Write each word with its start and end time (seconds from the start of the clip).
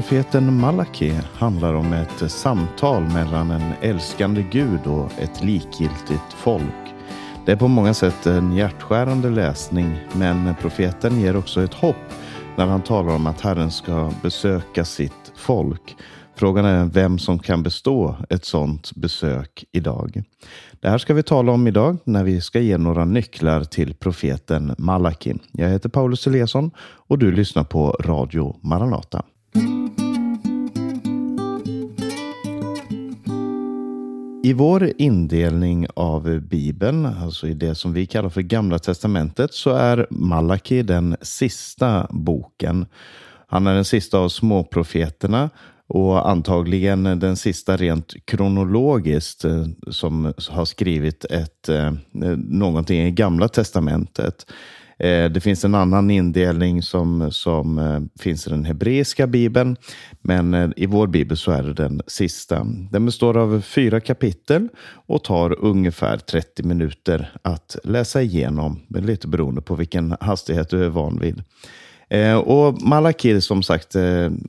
Profeten 0.00 0.60
Malaki 0.60 1.12
handlar 1.34 1.74
om 1.74 1.92
ett 1.92 2.30
samtal 2.30 3.02
mellan 3.02 3.50
en 3.50 3.72
älskande 3.80 4.44
Gud 4.50 4.86
och 4.86 5.12
ett 5.18 5.44
likgiltigt 5.44 6.32
folk. 6.36 6.94
Det 7.46 7.52
är 7.52 7.56
på 7.56 7.68
många 7.68 7.94
sätt 7.94 8.26
en 8.26 8.56
hjärtskärande 8.56 9.30
läsning, 9.30 9.98
men 10.12 10.54
profeten 10.60 11.20
ger 11.20 11.36
också 11.36 11.62
ett 11.62 11.74
hopp 11.74 11.96
när 12.56 12.66
han 12.66 12.82
talar 12.82 13.14
om 13.14 13.26
att 13.26 13.40
Herren 13.40 13.70
ska 13.70 14.12
besöka 14.22 14.84
sitt 14.84 15.32
folk. 15.36 15.96
Frågan 16.36 16.64
är 16.64 16.84
vem 16.84 17.18
som 17.18 17.38
kan 17.38 17.62
bestå 17.62 18.16
ett 18.30 18.44
sådant 18.44 18.94
besök 18.94 19.64
idag. 19.72 20.22
Det 20.80 20.88
här 20.88 20.98
ska 20.98 21.14
vi 21.14 21.22
tala 21.22 21.52
om 21.52 21.66
idag 21.66 21.96
när 22.04 22.24
vi 22.24 22.40
ska 22.40 22.60
ge 22.60 22.78
några 22.78 23.04
nycklar 23.04 23.64
till 23.64 23.94
profeten 23.94 24.74
Malaki. 24.78 25.34
Jag 25.52 25.68
heter 25.68 25.88
Paulus 25.88 26.26
Eliasson 26.26 26.70
och 26.80 27.18
du 27.18 27.32
lyssnar 27.32 27.64
på 27.64 27.90
Radio 27.90 28.56
Maranata. 28.62 29.22
I 34.42 34.52
vår 34.52 34.92
indelning 34.98 35.86
av 35.94 36.40
Bibeln, 36.40 37.06
alltså 37.06 37.48
i 37.48 37.54
det 37.54 37.74
som 37.74 37.92
vi 37.92 38.06
kallar 38.06 38.28
för 38.28 38.42
Gamla 38.42 38.78
Testamentet, 38.78 39.54
så 39.54 39.70
är 39.70 40.06
Malaki 40.10 40.82
den 40.82 41.16
sista 41.22 42.06
boken. 42.10 42.86
Han 43.46 43.66
är 43.66 43.74
den 43.74 43.84
sista 43.84 44.18
av 44.18 44.28
småprofeterna 44.28 45.50
och 45.86 46.30
antagligen 46.30 47.02
den 47.04 47.36
sista 47.36 47.76
rent 47.76 48.14
kronologiskt 48.24 49.44
eh, 49.44 49.66
som 49.90 50.32
har 50.48 50.64
skrivit 50.64 51.24
ett, 51.24 51.68
eh, 51.68 51.92
någonting 52.36 53.00
i 53.00 53.10
Gamla 53.10 53.48
Testamentet. 53.48 54.46
Eh, 55.00 55.30
det 55.30 55.40
finns 55.40 55.64
en 55.64 55.74
annan 55.74 56.10
indelning 56.10 56.82
som, 56.82 57.32
som 57.32 57.78
eh, 57.78 58.22
finns 58.22 58.46
i 58.46 58.50
den 58.50 58.64
hebreiska 58.64 59.26
bibeln. 59.26 59.76
Men 60.20 60.54
eh, 60.54 60.70
i 60.76 60.86
vår 60.86 61.06
bibel 61.06 61.36
så 61.36 61.52
är 61.52 61.62
det 61.62 61.72
den 61.72 62.02
sista. 62.06 62.66
Den 62.90 63.06
består 63.06 63.36
av 63.36 63.60
fyra 63.60 64.00
kapitel 64.00 64.68
och 65.06 65.24
tar 65.24 65.64
ungefär 65.64 66.16
30 66.16 66.62
minuter 66.62 67.32
att 67.42 67.76
läsa 67.84 68.22
igenom. 68.22 68.80
Lite 68.88 69.28
beroende 69.28 69.60
på 69.60 69.74
vilken 69.74 70.16
hastighet 70.20 70.70
du 70.70 70.84
är 70.84 70.88
van 70.88 71.18
vid. 71.18 71.42
Och 72.44 72.82
Malakir, 72.82 73.40
som 73.40 73.62
sagt, 73.62 73.96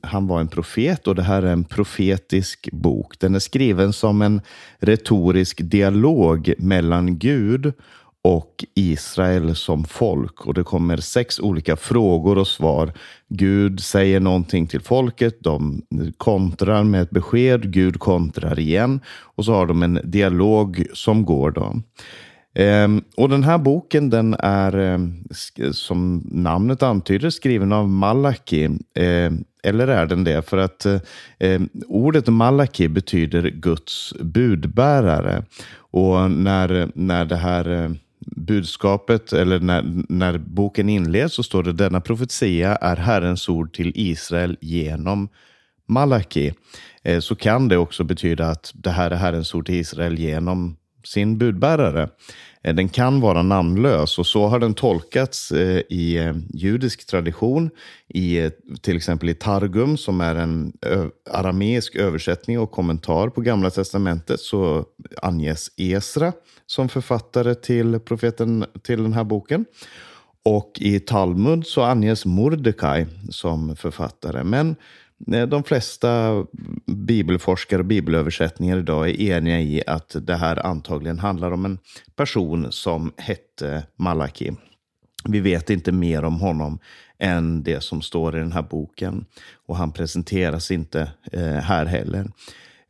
han 0.02 0.26
var 0.26 0.40
en 0.40 0.48
profet 0.48 1.06
och 1.06 1.14
det 1.14 1.22
här 1.22 1.42
är 1.42 1.52
en 1.52 1.64
profetisk 1.64 2.68
bok. 2.72 3.18
Den 3.18 3.34
är 3.34 3.38
skriven 3.38 3.92
som 3.92 4.22
en 4.22 4.40
retorisk 4.78 5.60
dialog 5.62 6.54
mellan 6.58 7.18
Gud 7.18 7.72
och 8.24 8.64
Israel 8.74 9.56
som 9.56 9.84
folk. 9.84 10.46
Och 10.46 10.54
det 10.54 10.64
kommer 10.64 10.96
sex 10.96 11.40
olika 11.40 11.76
frågor 11.76 12.38
och 12.38 12.48
svar. 12.48 12.92
Gud 13.28 13.80
säger 13.80 14.20
någonting 14.20 14.66
till 14.66 14.80
folket, 14.80 15.36
de 15.40 15.82
kontrar 16.16 16.84
med 16.84 17.02
ett 17.02 17.10
besked, 17.10 17.72
Gud 17.72 17.98
kontrar 17.98 18.58
igen 18.58 19.00
och 19.20 19.44
så 19.44 19.52
har 19.52 19.66
de 19.66 19.82
en 19.82 20.00
dialog 20.04 20.86
som 20.92 21.24
går. 21.24 21.50
då. 21.50 21.82
Ehm, 22.54 23.02
och 23.16 23.28
den 23.28 23.44
här 23.44 23.58
boken 23.58 24.10
den 24.10 24.34
är, 24.38 24.78
eh, 24.78 24.98
som 25.72 26.22
namnet 26.30 26.82
antyder, 26.82 27.30
skriven 27.30 27.72
av 27.72 27.88
Malaki. 27.88 28.68
Ehm, 28.94 29.44
eller 29.62 29.88
är 29.88 30.06
den 30.06 30.24
det? 30.24 30.48
För 30.48 30.56
att 30.56 30.86
eh, 30.86 31.00
ehm, 31.38 31.68
ordet 31.88 32.28
Malaki 32.28 32.88
betyder 32.88 33.50
Guds 33.50 34.14
budbärare. 34.20 35.44
Och 35.74 36.30
när, 36.30 36.88
när 36.94 37.24
det 37.24 37.36
här 37.36 37.84
eh, 37.84 37.90
budskapet, 38.36 39.32
eller 39.32 39.60
när, 39.60 40.04
när 40.08 40.38
boken 40.38 40.88
inleds, 40.88 41.34
så 41.34 41.42
står 41.42 41.62
det 41.62 41.72
denna 41.72 42.00
profetia 42.00 42.76
är 42.76 42.96
Herrens 42.96 43.48
ord 43.48 43.74
till 43.74 43.92
Israel 43.94 44.56
genom 44.60 45.28
Malaki. 45.86 46.52
Eh, 47.02 47.20
så 47.20 47.34
kan 47.34 47.68
det 47.68 47.76
också 47.76 48.04
betyda 48.04 48.48
att 48.48 48.72
det 48.74 48.90
här 48.90 49.10
är 49.10 49.16
Herrens 49.16 49.54
ord 49.54 49.66
till 49.66 49.74
Israel 49.74 50.18
genom 50.18 50.76
sin 51.04 51.38
budbärare. 51.38 52.08
Eh, 52.62 52.74
den 52.74 52.88
kan 52.88 53.20
vara 53.20 53.42
namnlös 53.42 54.18
och 54.18 54.26
så 54.26 54.46
har 54.46 54.58
den 54.58 54.74
tolkats 54.74 55.52
eh, 55.52 55.82
i 55.88 56.16
eh, 56.16 56.34
judisk 56.54 57.06
tradition. 57.06 57.70
I, 58.08 58.50
till 58.80 58.96
exempel 58.96 59.28
i 59.28 59.34
Targum 59.34 59.96
som 59.96 60.20
är 60.20 60.34
en 60.34 60.72
arameisk 61.30 61.96
översättning 61.96 62.58
och 62.58 62.70
kommentar 62.70 63.28
på 63.28 63.40
Gamla 63.40 63.70
Testamentet 63.70 64.40
så 64.40 64.84
anges 65.22 65.70
Esra 65.76 66.32
som 66.66 66.88
författare 66.88 67.54
till 67.54 68.00
profeten 68.00 68.64
till 68.82 69.02
den 69.02 69.12
här 69.12 69.24
boken. 69.24 69.64
Och 70.44 70.72
i 70.80 71.00
Talmud 71.00 71.66
så 71.66 71.82
anges 71.82 72.26
Mordecai 72.26 73.06
som 73.30 73.76
författare. 73.76 74.44
Men 74.44 74.70
eh, 74.70 74.76
de 75.26 75.64
flesta 75.64 76.44
bibelforskare 76.86 77.80
och 77.80 77.86
bibelöversättningar 77.86 78.78
idag 78.78 79.08
är 79.08 79.20
eniga 79.20 79.60
i 79.60 79.82
att 79.86 80.16
det 80.20 80.34
här 80.34 80.66
antagligen 80.66 81.18
handlar 81.18 81.50
om 81.50 81.64
en 81.64 81.78
person 82.16 82.72
som 82.72 83.12
hette 83.16 83.86
Malaki. 83.96 84.52
Vi 85.24 85.40
vet 85.40 85.70
inte 85.70 85.92
mer 85.92 86.24
om 86.24 86.40
honom 86.40 86.78
än 87.18 87.62
det 87.62 87.80
som 87.80 88.02
står 88.02 88.36
i 88.36 88.38
den 88.38 88.52
här 88.52 88.62
boken. 88.62 89.24
Och 89.66 89.76
han 89.76 89.92
presenteras 89.92 90.70
inte 90.70 91.12
eh, 91.32 91.42
här 91.42 91.86
heller. 91.86 92.30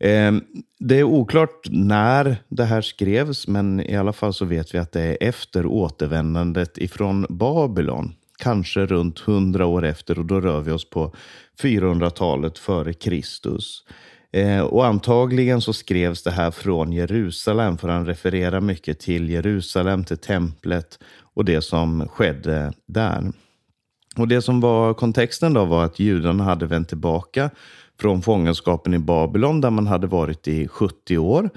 Ehm, 0.00 0.42
det 0.78 0.98
är 0.98 1.04
oklart 1.04 1.66
när 1.70 2.36
det 2.48 2.64
här 2.64 2.80
skrevs, 2.80 3.48
men 3.48 3.80
i 3.80 3.96
alla 3.96 4.12
fall 4.12 4.34
så 4.34 4.44
vet 4.44 4.74
vi 4.74 4.78
att 4.78 4.92
det 4.92 5.00
är 5.00 5.28
efter 5.28 5.66
återvändandet 5.66 6.78
ifrån 6.78 7.26
Babylon. 7.28 8.14
Kanske 8.42 8.86
runt 8.86 9.18
hundra 9.18 9.66
år 9.66 9.84
efter 9.84 10.18
och 10.18 10.24
då 10.24 10.40
rör 10.40 10.60
vi 10.60 10.70
oss 10.70 10.90
på 10.90 11.14
400-talet 11.62 12.58
före 12.58 12.92
Kristus. 12.92 13.84
Eh, 14.32 14.60
och 14.60 14.86
antagligen 14.86 15.60
så 15.60 15.72
skrevs 15.72 16.22
det 16.22 16.30
här 16.30 16.50
från 16.50 16.92
Jerusalem 16.92 17.78
för 17.78 17.88
han 17.88 18.06
refererar 18.06 18.60
mycket 18.60 19.00
till 19.00 19.30
Jerusalem, 19.30 20.04
till 20.04 20.18
templet 20.18 20.98
och 21.34 21.44
det 21.44 21.60
som 21.60 22.08
skedde 22.08 22.72
där. 22.86 23.32
Och 24.16 24.28
det 24.28 24.42
som 24.42 24.60
var 24.60 24.94
kontexten 24.94 25.52
då 25.54 25.64
var 25.64 25.84
att 25.84 25.98
judarna 25.98 26.44
hade 26.44 26.66
vänt 26.66 26.88
tillbaka 26.88 27.50
från 28.00 28.22
fångenskapen 28.22 28.94
i 28.94 28.98
Babylon 28.98 29.60
där 29.60 29.70
man 29.70 29.86
hade 29.86 30.06
varit 30.06 30.48
i 30.48 30.68
70 30.68 31.18
år. 31.18 31.50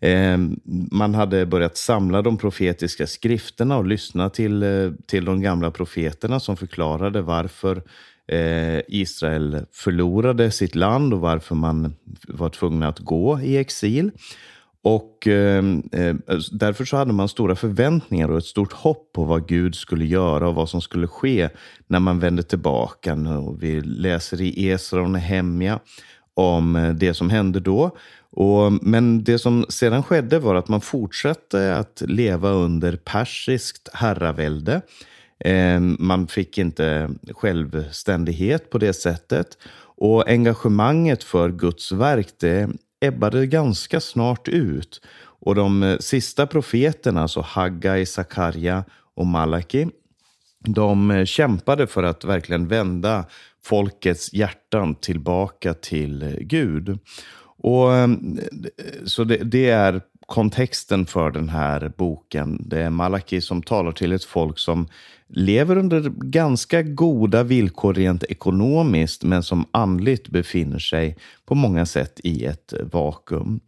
Ehm, 0.00 0.60
man 0.90 1.14
hade 1.14 1.46
börjat 1.46 1.76
samla 1.76 2.22
de 2.22 2.38
profetiska 2.38 3.06
skrifterna 3.06 3.76
och 3.76 3.86
lyssna 3.86 4.30
till, 4.30 4.62
eh, 4.62 4.92
till 5.06 5.24
de 5.24 5.40
gamla 5.40 5.70
profeterna 5.70 6.40
som 6.40 6.56
förklarade 6.56 7.22
varför 7.22 7.82
eh, 8.28 8.80
Israel 8.88 9.66
förlorade 9.72 10.50
sitt 10.50 10.74
land 10.74 11.14
och 11.14 11.20
varför 11.20 11.54
man 11.54 11.94
var 12.28 12.48
tvungna 12.48 12.88
att 12.88 12.98
gå 12.98 13.40
i 13.40 13.56
exil. 13.56 14.10
Och 14.82 15.26
ehm, 15.26 15.82
eh, 15.92 16.14
Därför 16.52 16.84
så 16.84 16.96
hade 16.96 17.12
man 17.12 17.28
stora 17.28 17.56
förväntningar 17.56 18.30
och 18.30 18.38
ett 18.38 18.44
stort 18.44 18.72
hopp 18.72 19.12
på 19.12 19.24
vad 19.24 19.48
Gud 19.48 19.74
skulle 19.74 20.06
göra 20.06 20.48
och 20.48 20.54
vad 20.54 20.68
som 20.68 20.80
skulle 20.80 21.06
ske 21.06 21.48
när 21.86 22.00
man 22.00 22.18
vände 22.18 22.42
tillbaka. 22.42 23.14
Och 23.14 23.62
vi 23.62 23.80
läser 23.80 24.40
i 24.40 24.68
Esra 24.68 25.02
och 25.02 25.10
Nehemja 25.10 25.80
om 26.40 26.76
eh, 26.76 26.88
det 26.88 27.14
som 27.14 27.30
hände 27.30 27.60
då. 27.60 27.96
Och, 28.32 28.72
men 28.82 29.24
det 29.24 29.38
som 29.38 29.66
sedan 29.68 30.02
skedde 30.02 30.38
var 30.38 30.54
att 30.54 30.68
man 30.68 30.80
fortsatte 30.80 31.76
att 31.76 32.02
leva 32.06 32.50
under 32.50 32.96
persiskt 32.96 33.88
herravälde. 33.92 34.80
Ehm, 35.44 35.96
man 35.98 36.26
fick 36.26 36.58
inte 36.58 37.10
självständighet 37.30 38.70
på 38.70 38.78
det 38.78 38.92
sättet. 38.92 39.58
Och 39.96 40.28
engagemanget 40.28 41.24
för 41.24 41.50
Guds 41.50 41.92
verk 41.92 42.28
det 42.40 42.70
ebbade 43.00 43.46
ganska 43.46 44.00
snart 44.00 44.48
ut. 44.48 45.00
Och 45.22 45.54
de 45.54 45.82
eh, 45.82 45.98
sista 45.98 46.46
profeterna, 46.46 47.22
alltså 47.22 47.40
Haggai, 47.40 48.06
Sakarja 48.06 48.84
och 49.14 49.26
Malaki, 49.26 49.88
de 50.64 51.10
eh, 51.10 51.24
kämpade 51.24 51.86
för 51.86 52.02
att 52.02 52.24
verkligen 52.24 52.68
vända 52.68 53.24
folkets 53.62 54.32
hjärtan 54.32 54.94
tillbaka 54.94 55.74
till 55.74 56.36
Gud. 56.40 56.98
Och, 57.62 57.94
eh, 57.94 58.08
så 59.04 59.24
det, 59.24 59.36
det, 59.36 59.70
är 59.70 60.00
kontexten 60.26 61.06
för 61.06 61.30
den 61.30 61.48
här 61.48 61.92
boken. 61.96 62.62
Det 62.66 62.82
är 62.82 62.90
Malaki 62.90 63.40
som 63.40 63.62
talar 63.62 63.92
till 63.92 64.12
ett 64.12 64.24
folk 64.24 64.58
som 64.58 64.88
lever 65.28 65.78
under 65.78 66.00
ganska 66.16 66.82
goda 66.82 67.42
villkor 67.42 67.94
rent 67.94 68.24
ekonomiskt, 68.24 69.22
men 69.22 69.42
som 69.42 69.66
andligt 69.70 70.28
befinner 70.28 70.78
sig 70.78 71.16
på 71.44 71.54
många 71.54 71.86
sätt 71.86 72.20
i 72.24 72.44
ett 72.44 72.74
vakuum. 72.92 73.60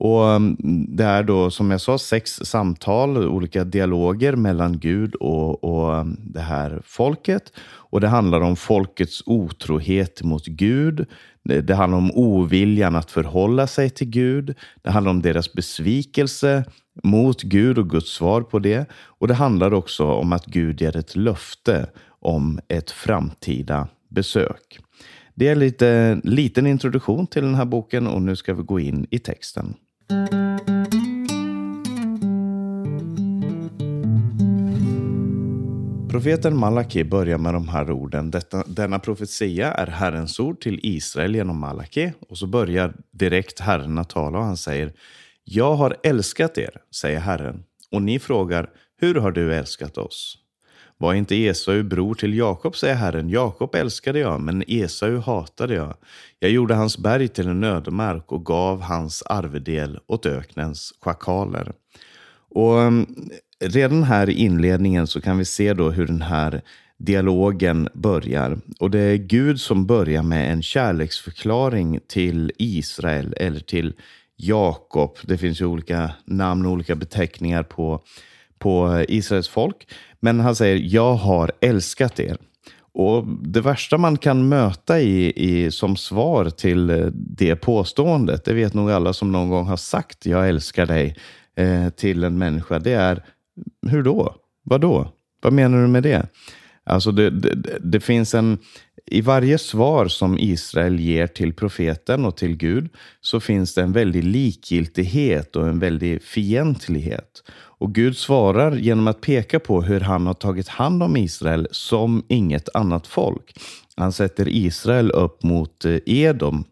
Och 0.00 0.30
mm, 0.30 0.56
Det 0.88 1.04
är 1.04 1.22
då, 1.22 1.50
som 1.50 1.70
jag 1.70 1.80
sa, 1.80 1.98
sex 1.98 2.30
samtal, 2.30 3.28
olika 3.28 3.64
dialoger 3.64 4.36
mellan 4.36 4.78
Gud 4.78 5.14
och, 5.14 5.64
och 5.64 5.94
mm, 5.94 6.16
det 6.20 6.40
här 6.40 6.82
folket. 6.84 7.52
Och 7.60 8.00
Det 8.00 8.08
handlar 8.08 8.40
om 8.40 8.56
folkets 8.56 9.22
otrohet 9.26 10.22
mot 10.22 10.46
Gud. 10.46 11.06
Det, 11.44 11.60
det 11.60 11.74
handlar 11.74 11.98
om 11.98 12.10
oviljan 12.14 12.96
att 12.96 13.10
förhålla 13.10 13.66
sig 13.66 13.90
till 13.90 14.10
Gud. 14.10 14.54
Det 14.82 14.90
handlar 14.90 15.10
om 15.10 15.22
deras 15.22 15.52
besvikelse 15.52 16.64
mot 17.02 17.42
Gud 17.42 17.78
och 17.78 17.90
Guds 17.90 18.10
svar 18.10 18.42
på 18.42 18.58
det. 18.58 18.86
Och 18.92 19.28
Det 19.28 19.34
handlar 19.34 19.74
också 19.74 20.04
om 20.04 20.32
att 20.32 20.46
Gud 20.46 20.80
ger 20.80 20.96
ett 20.96 21.16
löfte 21.16 21.86
om 22.20 22.60
ett 22.68 22.90
framtida 22.90 23.88
besök. 24.08 24.78
Det 25.34 25.48
är 25.48 25.54
lite 25.54 26.20
liten 26.24 26.66
introduktion 26.66 27.26
till 27.26 27.42
den 27.42 27.54
här 27.54 27.64
boken 27.64 28.06
och 28.06 28.22
nu 28.22 28.36
ska 28.36 28.54
vi 28.54 28.62
gå 28.62 28.80
in 28.80 29.06
i 29.10 29.18
texten. 29.18 29.74
Profeten 36.10 36.56
Malaki 36.56 37.04
börjar 37.04 37.38
med 37.38 37.54
de 37.54 37.68
här 37.68 37.90
orden. 37.90 38.30
Detta, 38.30 38.64
denna 38.66 38.98
profetia 38.98 39.72
är 39.72 39.86
Herrens 39.86 40.40
ord 40.40 40.60
till 40.60 40.80
Israel 40.82 41.34
genom 41.34 41.60
Malaki. 41.60 42.12
Och 42.28 42.38
så 42.38 42.46
börjar 42.46 42.94
direkt 43.10 43.60
Herren 43.60 43.98
att 43.98 44.10
tala 44.10 44.38
och 44.38 44.44
han 44.44 44.56
säger 44.56 44.92
Jag 45.44 45.74
har 45.74 45.96
älskat 46.02 46.58
er, 46.58 46.70
säger 46.94 47.20
Herren. 47.20 47.64
Och 47.90 48.02
ni 48.02 48.18
frågar, 48.18 48.70
hur 49.00 49.14
har 49.14 49.30
du 49.30 49.54
älskat 49.54 49.98
oss? 49.98 50.38
Var 50.98 51.14
inte 51.14 51.36
Esau 51.36 51.82
bror 51.82 52.14
till 52.14 52.34
Jakob, 52.34 52.76
säger 52.76 52.94
Herren. 52.94 53.28
Jakob 53.28 53.74
älskade 53.74 54.18
jag, 54.18 54.40
men 54.40 54.64
Esau 54.66 55.18
hatade 55.18 55.74
jag. 55.74 55.94
Jag 56.38 56.50
gjorde 56.50 56.74
hans 56.74 56.98
berg 56.98 57.28
till 57.28 57.48
en 57.48 57.64
ödemark 57.64 58.32
och 58.32 58.46
gav 58.46 58.80
hans 58.80 59.22
arvedel 59.22 59.98
åt 60.06 60.26
öknens 60.26 60.94
schakaler. 61.00 61.72
Och 62.50 62.80
mm, 62.80 63.06
redan 63.64 64.02
här 64.02 64.30
i 64.30 64.32
inledningen 64.32 65.06
så 65.06 65.20
kan 65.20 65.38
vi 65.38 65.44
se 65.44 65.74
då 65.74 65.90
hur 65.90 66.06
den 66.06 66.22
här 66.22 66.62
dialogen 66.98 67.88
börjar. 67.94 68.58
Och 68.80 68.90
det 68.90 69.00
är 69.00 69.16
Gud 69.16 69.60
som 69.60 69.86
börjar 69.86 70.22
med 70.22 70.52
en 70.52 70.62
kärleksförklaring 70.62 72.00
till 72.08 72.52
Israel 72.58 73.34
eller 73.36 73.60
till 73.60 73.94
Jakob. 74.36 75.16
Det 75.22 75.38
finns 75.38 75.60
ju 75.60 75.64
olika 75.64 76.10
namn 76.24 76.66
och 76.66 76.72
olika 76.72 76.94
beteckningar 76.94 77.62
på, 77.62 78.02
på 78.58 79.04
Israels 79.08 79.48
folk. 79.48 79.88
Men 80.20 80.40
han 80.40 80.56
säger, 80.56 80.76
jag 80.76 81.14
har 81.14 81.52
älskat 81.60 82.20
er. 82.20 82.36
Och 82.92 83.26
Det 83.26 83.60
värsta 83.60 83.98
man 83.98 84.18
kan 84.18 84.48
möta 84.48 85.00
i, 85.00 85.32
i, 85.36 85.70
som 85.70 85.96
svar 85.96 86.50
till 86.50 86.90
eh, 86.90 87.06
det 87.12 87.56
påståendet, 87.56 88.44
det 88.44 88.54
vet 88.54 88.74
nog 88.74 88.90
alla 88.90 89.12
som 89.12 89.32
någon 89.32 89.50
gång 89.50 89.66
har 89.66 89.76
sagt 89.76 90.26
jag 90.26 90.48
älskar 90.48 90.86
dig 90.86 91.16
eh, 91.56 91.88
till 91.88 92.24
en 92.24 92.38
människa, 92.38 92.78
det 92.78 92.92
är 92.92 93.24
hur 93.86 94.02
då? 94.02 94.34
Vad 94.62 94.80
då? 94.80 95.12
Vad 95.40 95.52
menar 95.52 95.82
du 95.82 95.86
med 95.86 96.02
det? 96.02 96.26
Alltså 96.84 97.12
det, 97.12 97.30
det, 97.30 97.78
det, 97.80 98.00
finns 98.00 98.34
en, 98.34 98.58
i 99.10 99.20
varje 99.20 99.58
svar 99.58 100.08
som 100.08 100.38
Israel 100.38 101.00
ger 101.00 101.26
till 101.26 101.52
profeten 101.52 102.24
och 102.24 102.36
till 102.36 102.56
Gud 102.56 102.88
så 103.20 103.40
finns 103.40 103.74
det 103.74 103.82
en 103.82 103.92
väldig 103.92 104.24
likgiltighet 104.24 105.56
och 105.56 105.68
en 105.68 105.78
väldig 105.78 106.22
fientlighet. 106.22 107.42
Och 107.50 107.94
Gud 107.94 108.16
svarar 108.16 108.76
genom 108.76 109.08
att 109.08 109.20
peka 109.20 109.60
på 109.60 109.82
hur 109.82 110.00
han 110.00 110.26
har 110.26 110.34
tagit 110.34 110.68
hand 110.68 111.02
om 111.02 111.16
Israel 111.16 111.68
som 111.70 112.24
inget 112.28 112.68
annat 112.74 113.06
folk. 113.06 113.58
Han 113.96 114.12
sätter 114.12 114.48
Israel 114.48 115.10
upp 115.10 115.42
mot 115.42 115.84
eh, 115.84 115.98
Edom, 116.06 116.64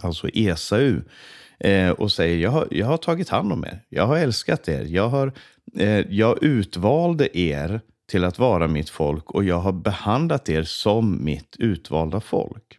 alltså 0.00 0.28
Esau, 0.28 1.00
eh, 1.60 1.90
och 1.90 2.12
säger 2.12 2.36
jag 2.36 2.50
har, 2.50 2.68
jag 2.70 2.86
har 2.86 2.96
tagit 2.96 3.28
hand 3.28 3.52
om 3.52 3.64
er. 3.64 3.80
Jag 3.88 4.06
har 4.06 4.16
älskat 4.16 4.68
er. 4.68 4.84
Jag, 4.84 5.08
har, 5.08 5.32
eh, 5.78 6.00
jag 6.10 6.42
utvalde 6.42 7.38
er 7.38 7.80
till 8.12 8.24
att 8.24 8.38
vara 8.38 8.68
mitt 8.68 8.90
folk 8.90 9.30
och 9.30 9.44
jag 9.44 9.58
har 9.58 9.72
behandlat 9.72 10.48
er 10.48 10.62
som 10.62 11.24
mitt 11.24 11.56
utvalda 11.58 12.20
folk. 12.20 12.78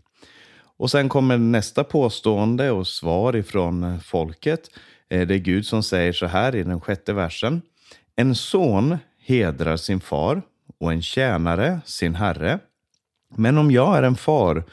Och 0.77 0.91
sen 0.91 1.09
kommer 1.09 1.38
nästa 1.38 1.83
påstående 1.83 2.71
och 2.71 2.88
svar 2.88 3.35
ifrån 3.35 3.83
eh, 3.83 4.00
folket. 4.00 4.69
Eh, 5.09 5.27
det 5.27 5.35
är 5.35 5.39
Gud 5.39 5.65
som 5.65 5.83
säger 5.83 6.13
så 6.13 6.25
här 6.25 6.56
i 6.56 6.63
den 6.63 6.81
sjätte 6.81 7.13
versen. 7.13 7.62
En 8.15 8.35
son 8.35 8.97
hedrar 9.25 9.77
sin 9.77 10.00
far 10.00 10.41
och 10.80 10.91
en 10.91 11.01
tjänare 11.01 11.80
sin 11.85 12.15
herre. 12.15 12.59
Men 13.35 13.57
om 13.57 13.71
jag 13.71 13.97
är 13.97 14.03
en 14.03 14.15
far, 14.15 14.63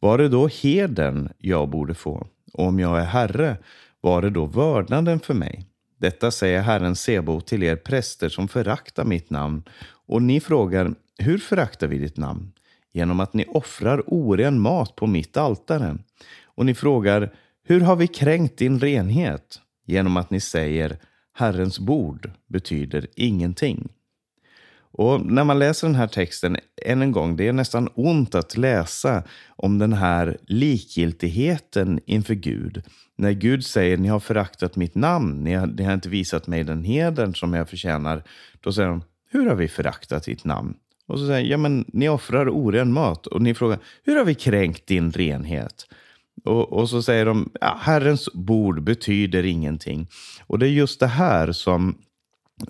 var 0.00 0.18
det 0.18 0.28
då 0.28 0.48
heden 0.48 1.32
jag 1.38 1.68
borde 1.68 1.94
få? 1.94 2.26
Och 2.52 2.66
om 2.66 2.80
jag 2.80 3.00
är 3.00 3.04
herre, 3.04 3.56
var 4.00 4.22
det 4.22 4.30
då 4.30 4.46
vördnaden 4.46 5.20
för 5.20 5.34
mig? 5.34 5.66
Detta 6.00 6.30
säger 6.30 6.62
Herren 6.62 6.96
Sebo 6.96 7.40
till 7.40 7.62
er 7.62 7.76
präster 7.76 8.28
som 8.28 8.48
föraktar 8.48 9.04
mitt 9.04 9.30
namn. 9.30 9.62
Och 10.08 10.22
ni 10.22 10.40
frågar, 10.40 10.94
hur 11.18 11.38
föraktar 11.38 11.86
vi 11.86 11.98
ditt 11.98 12.16
namn? 12.16 12.52
Genom 12.92 13.20
att 13.20 13.34
ni 13.34 13.44
offrar 13.48 14.02
oren 14.06 14.60
mat 14.60 14.96
på 14.96 15.06
mitt 15.06 15.36
altare. 15.36 15.98
Och 16.44 16.66
ni 16.66 16.74
frågar, 16.74 17.34
hur 17.64 17.80
har 17.80 17.96
vi 17.96 18.06
kränkt 18.06 18.58
din 18.58 18.80
renhet? 18.80 19.60
genom 19.88 20.16
att 20.16 20.30
ni 20.30 20.40
säger 20.40 20.96
Herrens 21.32 21.78
bord 21.78 22.30
betyder 22.46 23.06
ingenting. 23.16 23.88
Och 24.90 25.26
när 25.26 25.44
man 25.44 25.58
läser 25.58 25.86
den 25.86 25.96
här 25.96 26.06
texten 26.06 26.56
än 26.86 27.02
en 27.02 27.12
gång, 27.12 27.36
det 27.36 27.48
är 27.48 27.52
nästan 27.52 27.88
ont 27.94 28.34
att 28.34 28.56
läsa 28.56 29.22
om 29.48 29.78
den 29.78 29.92
här 29.92 30.36
likgiltigheten 30.46 32.00
inför 32.06 32.34
Gud. 32.34 32.82
När 33.16 33.32
Gud 33.32 33.64
säger 33.64 33.96
ni 33.96 34.08
har 34.08 34.20
föraktat 34.20 34.76
mitt 34.76 34.94
namn, 34.94 35.44
ni 35.44 35.54
har, 35.54 35.66
ni 35.66 35.84
har 35.84 35.94
inte 35.94 36.08
visat 36.08 36.46
mig 36.46 36.64
den 36.64 36.84
hedern 36.84 37.34
som 37.34 37.54
jag 37.54 37.68
förtjänar. 37.68 38.22
Då 38.60 38.72
säger 38.72 38.88
de, 38.88 39.02
hur 39.30 39.46
har 39.46 39.54
vi 39.54 39.68
föraktat 39.68 40.24
ditt 40.24 40.44
namn? 40.44 40.74
Och 41.06 41.18
så 41.18 41.26
säger 41.26 41.50
ja 41.50 41.56
men 41.56 41.84
ni 41.88 42.08
offrar 42.08 42.48
oren 42.48 42.92
mat. 42.92 43.26
Och 43.26 43.42
ni 43.42 43.54
frågar, 43.54 43.78
hur 44.04 44.16
har 44.16 44.24
vi 44.24 44.34
kränkt 44.34 44.86
din 44.86 45.12
renhet? 45.12 45.86
Och, 46.44 46.72
och, 46.72 46.90
så 46.90 47.02
säger 47.02 47.26
de, 47.26 47.50
ja, 47.60 47.78
Herrens 47.80 48.28
bord 48.32 48.82
betyder 48.82 49.44
ingenting. 49.44 50.08
Och 50.46 50.58
det 50.58 50.66
är 50.66 50.70
just 50.70 51.00
det 51.00 51.06
här 51.06 51.52
som, 51.52 51.98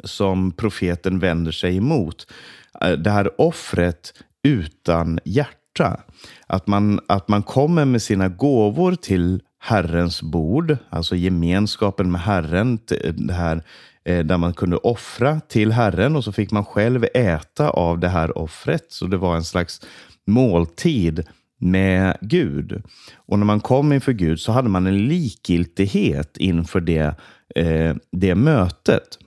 som 0.04 0.52
profeten 0.52 1.18
vänder 1.18 1.52
sig 1.52 1.76
emot. 1.76 2.32
Eh, 2.80 2.92
det 2.92 3.10
här 3.10 3.40
offret 3.40 4.14
utan 4.42 5.20
hjärta. 5.24 6.00
Att 6.46 6.66
man, 6.66 7.00
att 7.08 7.28
man 7.28 7.42
kommer 7.42 7.84
med 7.84 8.02
sina 8.02 8.28
gåvor 8.28 8.94
till 8.94 9.42
Herrens 9.58 10.22
bord, 10.22 10.76
alltså 10.90 11.16
gemenskapen 11.16 12.12
med 12.12 12.20
Herren, 12.20 12.78
eh, 12.90 13.14
det 13.14 13.32
här 13.32 13.62
Eh, 14.08 14.24
där 14.24 14.36
man 14.36 14.54
kunde 14.54 14.76
offra 14.76 15.40
till 15.40 15.72
Herren 15.72 16.16
och 16.16 16.24
så 16.24 16.32
fick 16.32 16.50
man 16.50 16.64
själv 16.64 17.06
äta 17.14 17.70
av 17.70 17.98
det 17.98 18.08
här 18.08 18.38
offret. 18.38 18.86
Så 18.88 19.06
det 19.06 19.16
var 19.16 19.36
en 19.36 19.44
slags 19.44 19.80
måltid 20.26 21.24
med 21.58 22.16
Gud. 22.20 22.82
Och 23.16 23.38
när 23.38 23.46
man 23.46 23.60
kom 23.60 23.92
inför 23.92 24.12
Gud 24.12 24.40
så 24.40 24.52
hade 24.52 24.68
man 24.68 24.86
en 24.86 25.08
likgiltighet 25.08 26.36
inför 26.36 26.80
det, 26.80 27.14
eh, 27.54 27.94
det 28.12 28.34
mötet. 28.34 29.18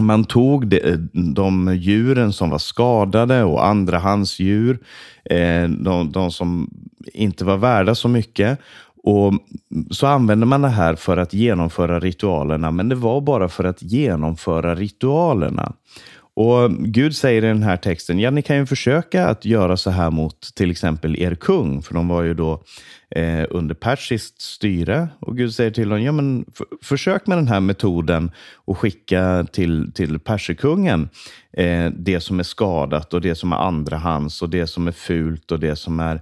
Man 0.00 0.24
tog 0.24 0.66
de, 0.66 0.80
eh, 0.80 0.98
de 1.34 1.76
djuren 1.76 2.32
som 2.32 2.50
var 2.50 2.58
skadade 2.58 3.44
och 3.44 3.66
andrahandsdjur, 3.66 4.78
eh, 5.24 5.68
de, 5.68 6.12
de 6.12 6.30
som 6.30 6.70
inte 7.14 7.44
var 7.44 7.56
värda 7.56 7.94
så 7.94 8.08
mycket 8.08 8.58
och 9.08 9.34
Så 9.90 10.06
använde 10.06 10.46
man 10.46 10.62
det 10.62 10.68
här 10.68 10.94
för 10.94 11.16
att 11.16 11.34
genomföra 11.34 12.00
ritualerna, 12.00 12.70
men 12.70 12.88
det 12.88 12.94
var 12.94 13.20
bara 13.20 13.48
för 13.48 13.64
att 13.64 13.82
genomföra 13.82 14.74
ritualerna. 14.74 15.72
Och 16.34 16.70
Gud 16.70 17.16
säger 17.16 17.44
i 17.44 17.48
den 17.48 17.62
här 17.62 17.76
texten, 17.76 18.18
ja 18.18 18.30
ni 18.30 18.42
kan 18.42 18.56
ju 18.56 18.66
försöka 18.66 19.26
att 19.26 19.44
göra 19.44 19.76
så 19.76 19.90
här 19.90 20.10
mot 20.10 20.54
till 20.54 20.70
exempel 20.70 21.16
er 21.16 21.34
kung, 21.34 21.82
för 21.82 21.94
de 21.94 22.08
var 22.08 22.22
ju 22.22 22.34
då 22.34 22.62
eh, 23.10 23.44
under 23.50 23.74
persiskt 23.74 24.40
styre. 24.40 25.08
Och 25.20 25.36
Gud 25.36 25.54
säger 25.54 25.70
till 25.70 25.88
dem, 25.88 26.02
ja 26.02 26.12
men 26.12 26.44
försök 26.82 27.26
med 27.26 27.38
den 27.38 27.48
här 27.48 27.60
metoden 27.60 28.30
och 28.54 28.78
skicka 28.78 29.46
till, 29.52 29.92
till 29.92 30.18
perserkungen 30.18 31.08
eh, 31.52 31.90
det 31.96 32.20
som 32.20 32.38
är 32.38 32.44
skadat 32.44 33.14
och 33.14 33.20
det 33.20 33.34
som 33.34 33.52
är 33.52 33.56
andrahands 33.56 34.42
och 34.42 34.50
det 34.50 34.66
som 34.66 34.88
är 34.88 34.92
fult 34.92 35.52
och 35.52 35.60
det 35.60 35.76
som 35.76 36.00
är 36.00 36.20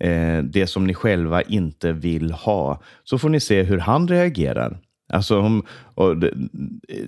eh, 0.00 0.38
det 0.42 0.66
som 0.66 0.86
ni 0.86 0.94
själva 0.94 1.42
inte 1.42 1.92
vill 1.92 2.32
ha. 2.32 2.82
Så 3.04 3.18
får 3.18 3.28
ni 3.28 3.40
se 3.40 3.62
hur 3.62 3.78
han 3.78 4.08
reagerar. 4.08 4.78
Alltså 5.12 5.40
om, 5.40 5.62
det, 6.20 6.32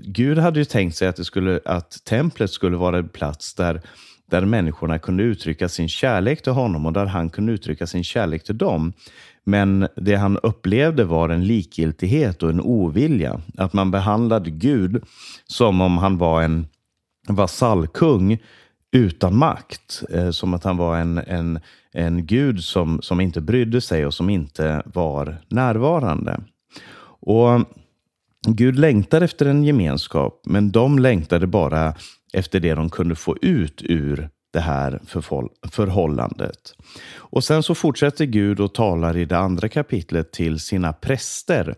Gud 0.04 0.38
hade 0.38 0.58
ju 0.58 0.64
tänkt 0.64 0.96
sig 0.96 1.08
att, 1.08 1.16
det 1.16 1.24
skulle, 1.24 1.60
att 1.64 2.04
templet 2.04 2.50
skulle 2.50 2.76
vara 2.76 2.98
en 2.98 3.08
plats 3.08 3.54
där, 3.54 3.82
där 4.30 4.44
människorna 4.44 4.98
kunde 4.98 5.22
uttrycka 5.22 5.68
sin 5.68 5.88
kärlek 5.88 6.42
till 6.42 6.52
honom 6.52 6.86
och 6.86 6.92
där 6.92 7.06
han 7.06 7.30
kunde 7.30 7.52
uttrycka 7.52 7.86
sin 7.86 8.04
kärlek 8.04 8.44
till 8.44 8.58
dem. 8.58 8.92
Men 9.44 9.88
det 9.96 10.14
han 10.14 10.38
upplevde 10.38 11.04
var 11.04 11.28
en 11.28 11.46
likgiltighet 11.46 12.42
och 12.42 12.50
en 12.50 12.60
ovilja. 12.60 13.40
Att 13.56 13.72
man 13.72 13.90
behandlade 13.90 14.50
Gud 14.50 15.02
som 15.46 15.80
om 15.80 15.98
han 15.98 16.18
var 16.18 16.42
en 16.42 16.66
vasallkung 17.28 18.38
utan 18.92 19.36
makt. 19.36 20.02
Eh, 20.10 20.30
som 20.30 20.54
att 20.54 20.64
han 20.64 20.76
var 20.76 20.96
en, 20.96 21.18
en, 21.18 21.60
en 21.92 22.26
gud 22.26 22.64
som, 22.64 23.02
som 23.02 23.20
inte 23.20 23.40
brydde 23.40 23.80
sig 23.80 24.06
och 24.06 24.14
som 24.14 24.30
inte 24.30 24.82
var 24.84 25.36
närvarande. 25.48 26.40
Och 27.20 27.60
Gud 28.46 28.78
längtar 28.78 29.20
efter 29.20 29.46
en 29.46 29.64
gemenskap, 29.64 30.42
men 30.44 30.70
de 30.70 30.98
längtade 30.98 31.46
bara 31.46 31.94
efter 32.32 32.60
det 32.60 32.74
de 32.74 32.90
kunde 32.90 33.14
få 33.14 33.36
ut 33.42 33.82
ur 33.84 34.28
det 34.52 34.60
här 34.60 35.00
förhållandet. 35.70 36.74
Och 37.16 37.44
sen 37.44 37.62
så 37.62 37.74
fortsätter 37.74 38.24
Gud 38.24 38.60
och 38.60 38.74
talar 38.74 39.16
i 39.16 39.24
det 39.24 39.38
andra 39.38 39.68
kapitlet 39.68 40.32
till 40.32 40.60
sina 40.60 40.92
präster. 40.92 41.74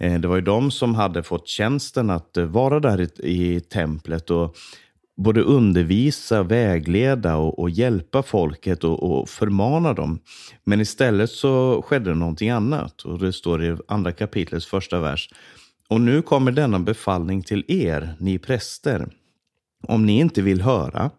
Eh, 0.00 0.20
det 0.20 0.28
var 0.28 0.36
ju 0.36 0.42
de 0.42 0.70
som 0.70 0.94
hade 0.94 1.22
fått 1.22 1.48
tjänsten 1.48 2.10
att 2.10 2.36
eh, 2.36 2.44
vara 2.44 2.80
där 2.80 3.20
i 3.26 3.60
templet 3.60 4.30
och 4.30 4.56
både 5.16 5.40
undervisa, 5.40 6.42
vägleda 6.42 7.36
och, 7.36 7.58
och 7.58 7.70
hjälpa 7.70 8.22
folket 8.22 8.84
och, 8.84 9.02
och, 9.02 9.28
förmana 9.28 9.92
dem. 9.92 10.18
Men 10.64 10.80
istället 10.80 11.30
så 11.30 11.82
skedde 11.82 12.14
någonting 12.14 12.50
annat. 12.50 13.02
Och 13.02 13.18
det 13.18 13.32
står 13.32 13.64
i 13.64 13.76
andra 13.88 14.12
kapitlets 14.12 14.66
första 14.66 15.00
vers. 15.00 15.30
Och 15.88 16.00
nu 16.00 16.22
kommer 16.22 16.52
denna 16.52 16.78
befallning 16.78 17.42
till 17.42 17.64
er, 17.68 18.14
ni 18.18 18.38
präster. 18.38 19.08
Om 19.88 20.06
ni 20.06 20.20
inte 20.20 20.42
vill 20.42 20.62
höra, 20.62 21.10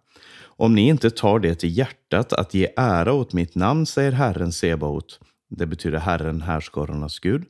om 0.57 0.75
ni 0.75 0.87
inte 0.87 1.11
tar 1.11 1.39
det 1.39 1.55
till 1.55 1.77
hjärtat 1.77 2.33
att 2.33 2.53
ge 2.53 2.69
ära 2.77 3.13
åt 3.13 3.33
mitt 3.33 3.55
namn, 3.55 3.85
säger 3.85 4.11
Herren 4.11 4.51
Sebaot, 4.51 5.19
det 5.49 5.65
betyder 5.65 5.99
Herren, 5.99 6.41
härskarornas 6.41 7.19
Gud. 7.19 7.43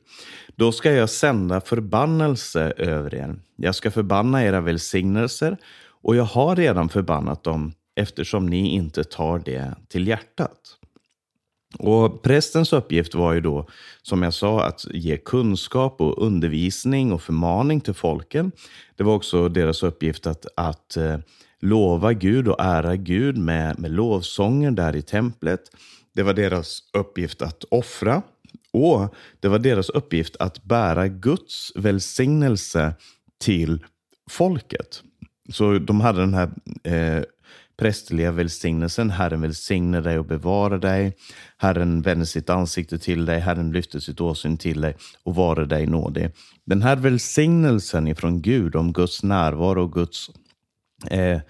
Då 0.56 0.72
ska 0.72 0.92
jag 0.92 1.10
sända 1.10 1.60
förbannelse 1.60 2.72
över 2.76 3.14
er. 3.14 3.36
Jag 3.56 3.74
ska 3.74 3.90
förbanna 3.90 4.44
era 4.44 4.60
välsignelser 4.60 5.56
och 6.06 6.16
jag 6.16 6.24
har 6.24 6.56
redan 6.56 6.88
förbannat 6.88 7.44
dem 7.44 7.72
eftersom 7.96 8.46
ni 8.46 8.68
inte 8.68 9.04
tar 9.04 9.38
det 9.38 9.74
till 9.88 10.08
hjärtat. 10.08 10.58
Och 11.78 12.22
Prästens 12.22 12.72
uppgift 12.72 13.14
var 13.14 13.32
ju 13.32 13.40
då, 13.40 13.68
som 14.02 14.22
jag 14.22 14.34
sa, 14.34 14.64
att 14.64 14.86
ge 14.90 15.16
kunskap 15.16 16.00
och 16.00 16.22
undervisning 16.26 17.12
och 17.12 17.22
förmaning 17.22 17.80
till 17.80 17.94
folken. 17.94 18.52
Det 18.96 19.04
var 19.04 19.14
också 19.14 19.48
deras 19.48 19.82
uppgift 19.82 20.26
att, 20.26 20.46
att 20.56 20.96
eh, 20.96 21.18
lova 21.60 22.12
Gud 22.12 22.48
och 22.48 22.60
ära 22.60 22.96
Gud 22.96 23.38
med, 23.38 23.78
med 23.78 23.90
lovsånger 23.90 24.70
där 24.70 24.96
i 24.96 25.02
templet. 25.02 25.60
Det 26.14 26.22
var 26.22 26.34
deras 26.34 26.82
uppgift 26.92 27.42
att 27.42 27.64
offra 27.64 28.22
och 28.72 29.14
det 29.40 29.48
var 29.48 29.58
deras 29.58 29.88
uppgift 29.88 30.36
att 30.36 30.64
bära 30.64 31.08
Guds 31.08 31.72
välsignelse 31.76 32.94
till 33.38 33.84
folket. 34.30 35.02
Så 35.48 35.78
de 35.78 36.00
hade 36.00 36.20
den 36.20 36.34
här 36.34 36.50
eh, 36.82 37.22
prästerliga 37.76 38.32
välsignelsen. 38.32 39.10
Herren 39.10 39.40
välsignar 39.40 40.00
dig 40.00 40.18
och 40.18 40.24
bevarar 40.24 40.78
dig. 40.78 41.16
Herren 41.56 42.02
vänder 42.02 42.26
sitt 42.26 42.50
ansikte 42.50 42.98
till 42.98 43.24
dig. 43.24 43.40
Herren 43.40 43.72
lyfter 43.72 43.98
sitt 43.98 44.20
åsyn 44.20 44.56
till 44.56 44.80
dig 44.80 44.96
och 45.22 45.34
vare 45.34 45.64
dig 45.64 45.86
nådig. 45.86 46.30
Den 46.64 46.82
här 46.82 46.96
välsignelsen 46.96 48.08
ifrån 48.08 48.42
Gud 48.42 48.76
om 48.76 48.92
Guds 48.92 49.22
närvaro 49.22 49.82
och 49.82 49.92
Guds, 49.92 50.30
eh, 51.10 51.40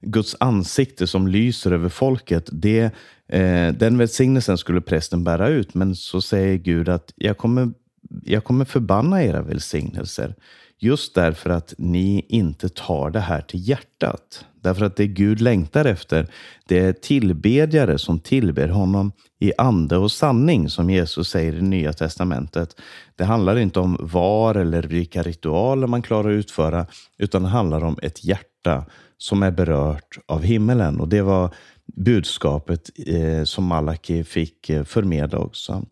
Guds 0.00 0.36
ansikte 0.40 1.06
som 1.06 1.28
lyser 1.28 1.72
över 1.72 1.88
folket. 1.88 2.48
Det, 2.52 2.94
eh, 3.28 3.72
den 3.72 3.98
välsignelsen 3.98 4.58
skulle 4.58 4.80
prästen 4.80 5.24
bära 5.24 5.48
ut. 5.48 5.74
Men 5.74 5.96
så 5.96 6.20
säger 6.20 6.56
Gud 6.56 6.88
att 6.88 7.12
jag 7.16 7.38
kommer, 7.38 7.70
jag 8.24 8.44
kommer 8.44 8.64
förbanna 8.64 9.24
era 9.24 9.42
välsignelser. 9.42 10.34
Just 10.80 11.14
därför 11.14 11.50
att 11.50 11.74
ni 11.78 12.26
inte 12.28 12.68
tar 12.68 13.10
det 13.10 13.20
här 13.20 13.40
till 13.40 13.68
hjärtat. 13.68 14.44
Därför 14.62 14.84
att 14.84 14.96
det 14.96 15.06
Gud 15.06 15.40
längtar 15.40 15.84
efter, 15.84 16.26
det 16.68 16.78
är 16.78 16.92
tillbedjare 16.92 17.98
som 17.98 18.20
tillber 18.20 18.68
honom 18.68 19.12
i 19.40 19.52
ande 19.58 19.96
och 19.96 20.12
sanning, 20.12 20.68
som 20.68 20.90
Jesus 20.90 21.28
säger 21.28 21.52
i 21.52 21.62
Nya 21.62 21.92
Testamentet. 21.92 22.80
Det 23.16 23.24
handlar 23.24 23.58
inte 23.58 23.80
om 23.80 23.96
var 24.00 24.54
eller 24.54 24.82
vilka 24.82 25.22
ritualer 25.22 25.86
man 25.86 26.02
klarar 26.02 26.30
att 26.30 26.34
utföra, 26.34 26.86
utan 27.18 27.42
det 27.42 27.48
handlar 27.48 27.84
om 27.84 27.98
ett 28.02 28.24
hjärta 28.24 28.84
som 29.18 29.42
är 29.42 29.50
berört 29.50 30.18
av 30.26 30.42
himmelen. 30.42 31.00
Och 31.00 31.08
det 31.08 31.22
var 31.22 31.54
budskapet 31.96 32.90
eh, 33.06 33.44
som 33.44 33.64
Malaki 33.64 34.24
fick 34.24 34.70
eh, 34.70 34.84
förmedla 34.84 35.38
också. 35.38 35.84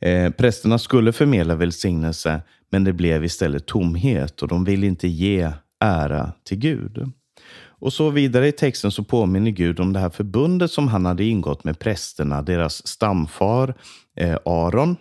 Eh, 0.00 0.30
prästerna 0.30 0.78
skulle 0.78 1.12
förmedla 1.12 1.54
välsignelse, 1.54 2.40
men 2.74 2.84
det 2.84 2.92
blev 2.92 3.24
istället 3.24 3.66
tomhet 3.66 4.42
och 4.42 4.48
de 4.48 4.64
vill 4.64 4.84
inte 4.84 5.08
ge 5.08 5.52
ära 5.80 6.32
till 6.44 6.58
Gud. 6.58 7.10
Och 7.66 7.92
så 7.92 8.10
vidare 8.10 8.48
i 8.48 8.52
texten 8.52 8.90
så 8.90 9.04
påminner 9.04 9.50
Gud 9.50 9.80
om 9.80 9.92
det 9.92 9.98
här 9.98 10.10
förbundet 10.10 10.70
som 10.70 10.88
han 10.88 11.06
hade 11.06 11.24
ingått 11.24 11.64
med 11.64 11.78
prästerna, 11.78 12.42
deras 12.42 12.86
stamfar 12.86 13.74
eh, 14.16 14.36
Aron, 14.44 14.96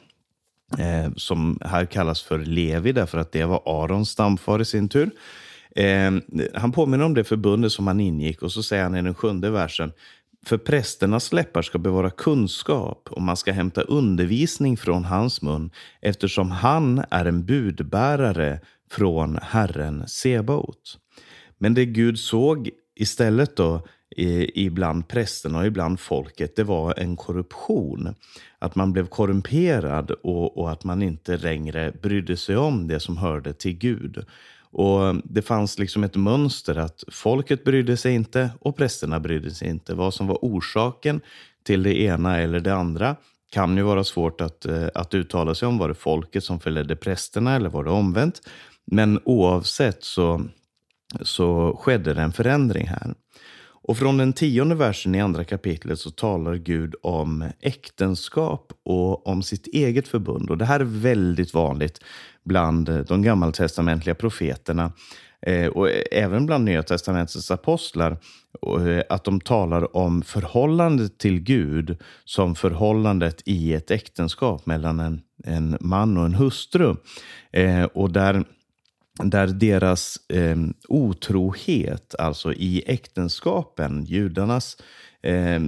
eh, 0.77 1.13
som 1.15 1.59
här 1.61 1.85
kallas 1.85 2.21
för 2.21 2.39
Levi 2.39 2.91
därför 2.91 3.17
att 3.17 3.31
det 3.31 3.45
var 3.45 3.61
Arons 3.65 4.09
stamfar 4.09 4.61
i 4.61 4.65
sin 4.65 4.89
tur. 4.89 5.09
Eh, 5.75 6.11
han 6.53 6.71
påminner 6.71 7.05
om 7.05 7.13
det 7.13 7.23
förbundet 7.23 7.71
som 7.71 7.87
han 7.87 7.99
ingick 7.99 8.41
och 8.41 8.51
så 8.51 8.63
säger 8.63 8.83
han 8.83 8.95
i 8.95 9.01
den 9.01 9.15
sjunde 9.15 9.49
versen 9.49 9.91
för 10.45 10.57
prästernas 10.57 11.33
läppar 11.33 11.61
ska 11.61 11.77
bevara 11.77 12.09
kunskap 12.09 13.07
och 13.11 13.21
man 13.21 13.37
ska 13.37 13.51
hämta 13.51 13.81
undervisning 13.81 14.77
från 14.77 15.05
hans 15.05 15.41
mun 15.41 15.71
eftersom 16.01 16.51
han 16.51 17.03
är 17.09 17.25
en 17.25 17.45
budbärare 17.45 18.59
från 18.91 19.39
Herren 19.41 20.07
Sebaot. 20.07 20.97
Men 21.57 21.73
det 21.73 21.85
Gud 21.85 22.19
såg 22.19 22.69
istället 22.95 23.55
då 23.55 23.87
ibland 24.53 25.07
prästerna 25.07 25.59
och 25.59 25.65
ibland 25.65 25.99
folket, 25.99 26.55
det 26.55 26.63
var 26.63 26.99
en 26.99 27.15
korruption. 27.15 28.15
Att 28.59 28.75
man 28.75 28.93
blev 28.93 29.07
korrumperad 29.07 30.11
och, 30.11 30.57
och 30.57 30.71
att 30.71 30.83
man 30.83 31.01
inte 31.01 31.37
längre 31.37 31.91
brydde 32.01 32.37
sig 32.37 32.57
om 32.57 32.87
det 32.87 32.99
som 32.99 33.17
hörde 33.17 33.53
till 33.53 33.77
Gud. 33.77 34.25
Och 34.73 35.15
Det 35.23 35.41
fanns 35.41 35.79
liksom 35.79 36.03
ett 36.03 36.15
mönster 36.15 36.75
att 36.75 37.03
folket 37.11 37.63
brydde 37.63 37.97
sig 37.97 38.13
inte 38.13 38.49
och 38.59 38.77
prästerna 38.77 39.19
brydde 39.19 39.51
sig 39.51 39.69
inte. 39.69 39.93
Vad 39.93 40.13
som 40.13 40.27
var 40.27 40.37
orsaken 40.41 41.21
till 41.63 41.83
det 41.83 42.01
ena 42.01 42.39
eller 42.39 42.59
det 42.59 42.75
andra 42.75 43.15
kan 43.51 43.77
ju 43.77 43.83
vara 43.83 44.03
svårt 44.03 44.41
att, 44.41 44.65
eh, 44.65 44.87
att 44.93 45.13
uttala 45.13 45.55
sig 45.55 45.67
om. 45.67 45.77
Var 45.77 45.87
det 45.87 45.93
folket 45.93 46.43
som 46.43 46.59
förledde 46.59 46.95
prästerna 46.95 47.55
eller 47.55 47.69
var 47.69 47.83
det 47.83 47.89
omvänt? 47.89 48.41
Men 48.85 49.19
oavsett 49.25 50.03
så, 50.03 50.41
så 51.21 51.77
skedde 51.81 52.13
det 52.13 52.21
en 52.21 52.33
förändring 52.33 52.87
här. 52.87 53.13
Och 53.83 53.97
från 53.97 54.17
den 54.17 54.33
tionde 54.33 54.75
versen 54.75 55.15
i 55.15 55.21
andra 55.21 55.43
kapitlet 55.43 55.99
så 55.99 56.11
talar 56.11 56.55
Gud 56.55 56.95
om 57.01 57.49
äktenskap 57.61 58.73
och 58.85 59.27
om 59.27 59.43
sitt 59.43 59.67
eget 59.67 60.07
förbund. 60.07 60.49
Och 60.49 60.57
Det 60.57 60.65
här 60.65 60.79
är 60.79 60.83
väldigt 60.83 61.53
vanligt 61.53 61.99
bland 62.43 63.05
de 63.07 63.21
gammaltestamentliga 63.21 64.15
profeterna 64.15 64.91
eh, 65.41 65.67
och 65.67 65.89
även 66.11 66.45
bland 66.45 66.65
Nya 66.65 66.83
testamentets 66.83 67.51
apostlar, 67.51 68.11
eh, 68.11 69.03
att 69.09 69.23
de 69.23 69.41
talar 69.41 69.97
om 69.97 70.21
förhållandet 70.21 71.17
till 71.17 71.39
Gud 71.39 71.97
som 72.25 72.55
förhållandet 72.55 73.41
i 73.45 73.73
ett 73.73 73.91
äktenskap 73.91 74.65
mellan 74.65 74.99
en, 74.99 75.21
en 75.43 75.77
man 75.79 76.17
och 76.17 76.25
en 76.25 76.35
hustru. 76.35 76.95
Eh, 77.51 77.83
och 77.83 78.11
där 78.11 78.43
där 79.19 79.47
deras 79.47 80.17
eh, 80.29 80.57
otrohet, 80.87 82.15
alltså 82.15 82.53
i 82.53 82.83
äktenskapen, 82.85 84.05
judarnas, 84.05 84.77
eh, 85.21 85.61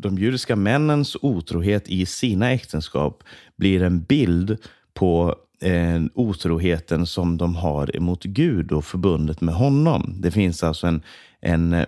de 0.00 0.18
judiska 0.18 0.56
männens 0.56 1.16
otrohet 1.22 1.88
i 1.88 2.06
sina 2.06 2.52
äktenskap 2.52 3.24
blir 3.56 3.82
en 3.82 4.02
bild 4.02 4.58
på 4.94 5.36
eh, 5.60 6.02
otroheten 6.14 7.06
som 7.06 7.36
de 7.36 7.56
har 7.56 7.96
emot 7.96 8.24
Gud 8.24 8.72
och 8.72 8.84
förbundet 8.84 9.40
med 9.40 9.54
honom. 9.54 10.14
Det 10.18 10.30
finns 10.30 10.62
alltså 10.62 10.86
en, 10.86 11.02
en 11.40 11.72
eh, 11.72 11.86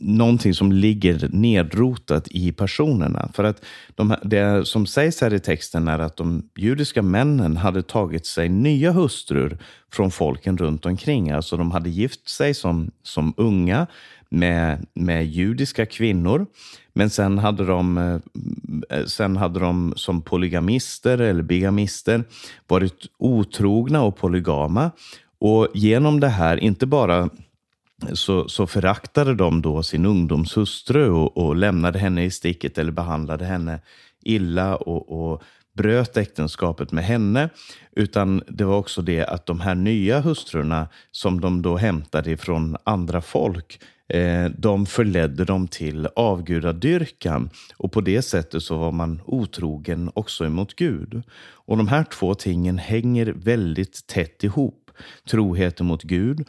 någonting 0.00 0.54
som 0.54 0.72
ligger 0.72 1.28
nedrotat 1.32 2.28
i 2.28 2.52
personerna. 2.52 3.30
För 3.34 3.44
att 3.44 3.64
de, 3.94 4.14
det 4.22 4.66
som 4.68 4.86
sägs 4.86 5.20
här 5.20 5.34
i 5.34 5.40
texten 5.40 5.88
är 5.88 5.98
att 5.98 6.16
de 6.16 6.48
judiska 6.56 7.02
männen 7.02 7.56
hade 7.56 7.82
tagit 7.82 8.26
sig 8.26 8.48
nya 8.48 8.92
hustrur 8.92 9.58
från 9.92 10.10
folken 10.10 10.58
runt 10.58 10.86
omkring. 10.86 11.30
Alltså 11.30 11.56
de 11.56 11.70
hade 11.70 11.90
gift 11.90 12.28
sig 12.28 12.54
som, 12.54 12.90
som 13.02 13.34
unga 13.36 13.86
med, 14.28 14.86
med 14.94 15.26
judiska 15.26 15.86
kvinnor. 15.86 16.46
Men 16.92 17.10
sen 17.10 17.38
hade, 17.38 17.64
de, 17.64 17.98
eh, 18.90 19.04
sen 19.04 19.36
hade 19.36 19.60
de 19.60 19.92
som 19.96 20.22
polygamister 20.22 21.18
eller 21.18 21.42
bigamister 21.42 22.24
varit 22.68 23.06
otrogna 23.18 24.02
och 24.02 24.16
polygama. 24.16 24.90
Och 25.38 25.68
genom 25.74 26.20
det 26.20 26.28
här, 26.28 26.56
inte 26.56 26.86
bara 26.86 27.30
så, 28.12 28.48
så 28.48 28.66
föraktade 28.66 29.34
de 29.34 29.62
då 29.62 29.82
sin 29.82 30.06
ungdomshustru 30.06 31.10
och, 31.10 31.36
och 31.36 31.56
lämnade 31.56 31.98
henne 31.98 32.24
i 32.24 32.30
sticket 32.30 32.78
eller 32.78 32.92
behandlade 32.92 33.44
henne 33.44 33.80
illa 34.24 34.76
och, 34.76 35.32
och 35.32 35.42
bröt 35.76 36.16
äktenskapet 36.16 36.92
med 36.92 37.04
henne. 37.04 37.48
Utan 37.92 38.42
det 38.48 38.64
var 38.64 38.76
också 38.76 39.02
det 39.02 39.24
att 39.24 39.46
de 39.46 39.60
här 39.60 39.74
nya 39.74 40.20
hustrurna 40.20 40.88
som 41.10 41.40
de 41.40 41.62
då 41.62 41.76
hämtade 41.76 42.30
ifrån 42.30 42.76
andra 42.84 43.22
folk, 43.22 43.80
eh, 44.08 44.44
de 44.58 44.86
förledde 44.86 45.44
dem 45.44 45.68
till 45.68 46.08
avgudadyrkan. 46.16 47.50
Och 47.76 47.92
på 47.92 48.00
det 48.00 48.22
sättet 48.22 48.62
så 48.62 48.76
var 48.76 48.92
man 48.92 49.20
otrogen 49.24 50.10
också 50.14 50.44
emot 50.44 50.76
Gud. 50.76 51.22
Och 51.66 51.76
de 51.76 51.88
här 51.88 52.04
två 52.04 52.34
tingen 52.34 52.78
hänger 52.78 53.26
väldigt 53.26 54.06
tätt 54.06 54.44
ihop. 54.44 54.90
Troheten 55.30 55.86
mot 55.86 56.02
Gud 56.02 56.44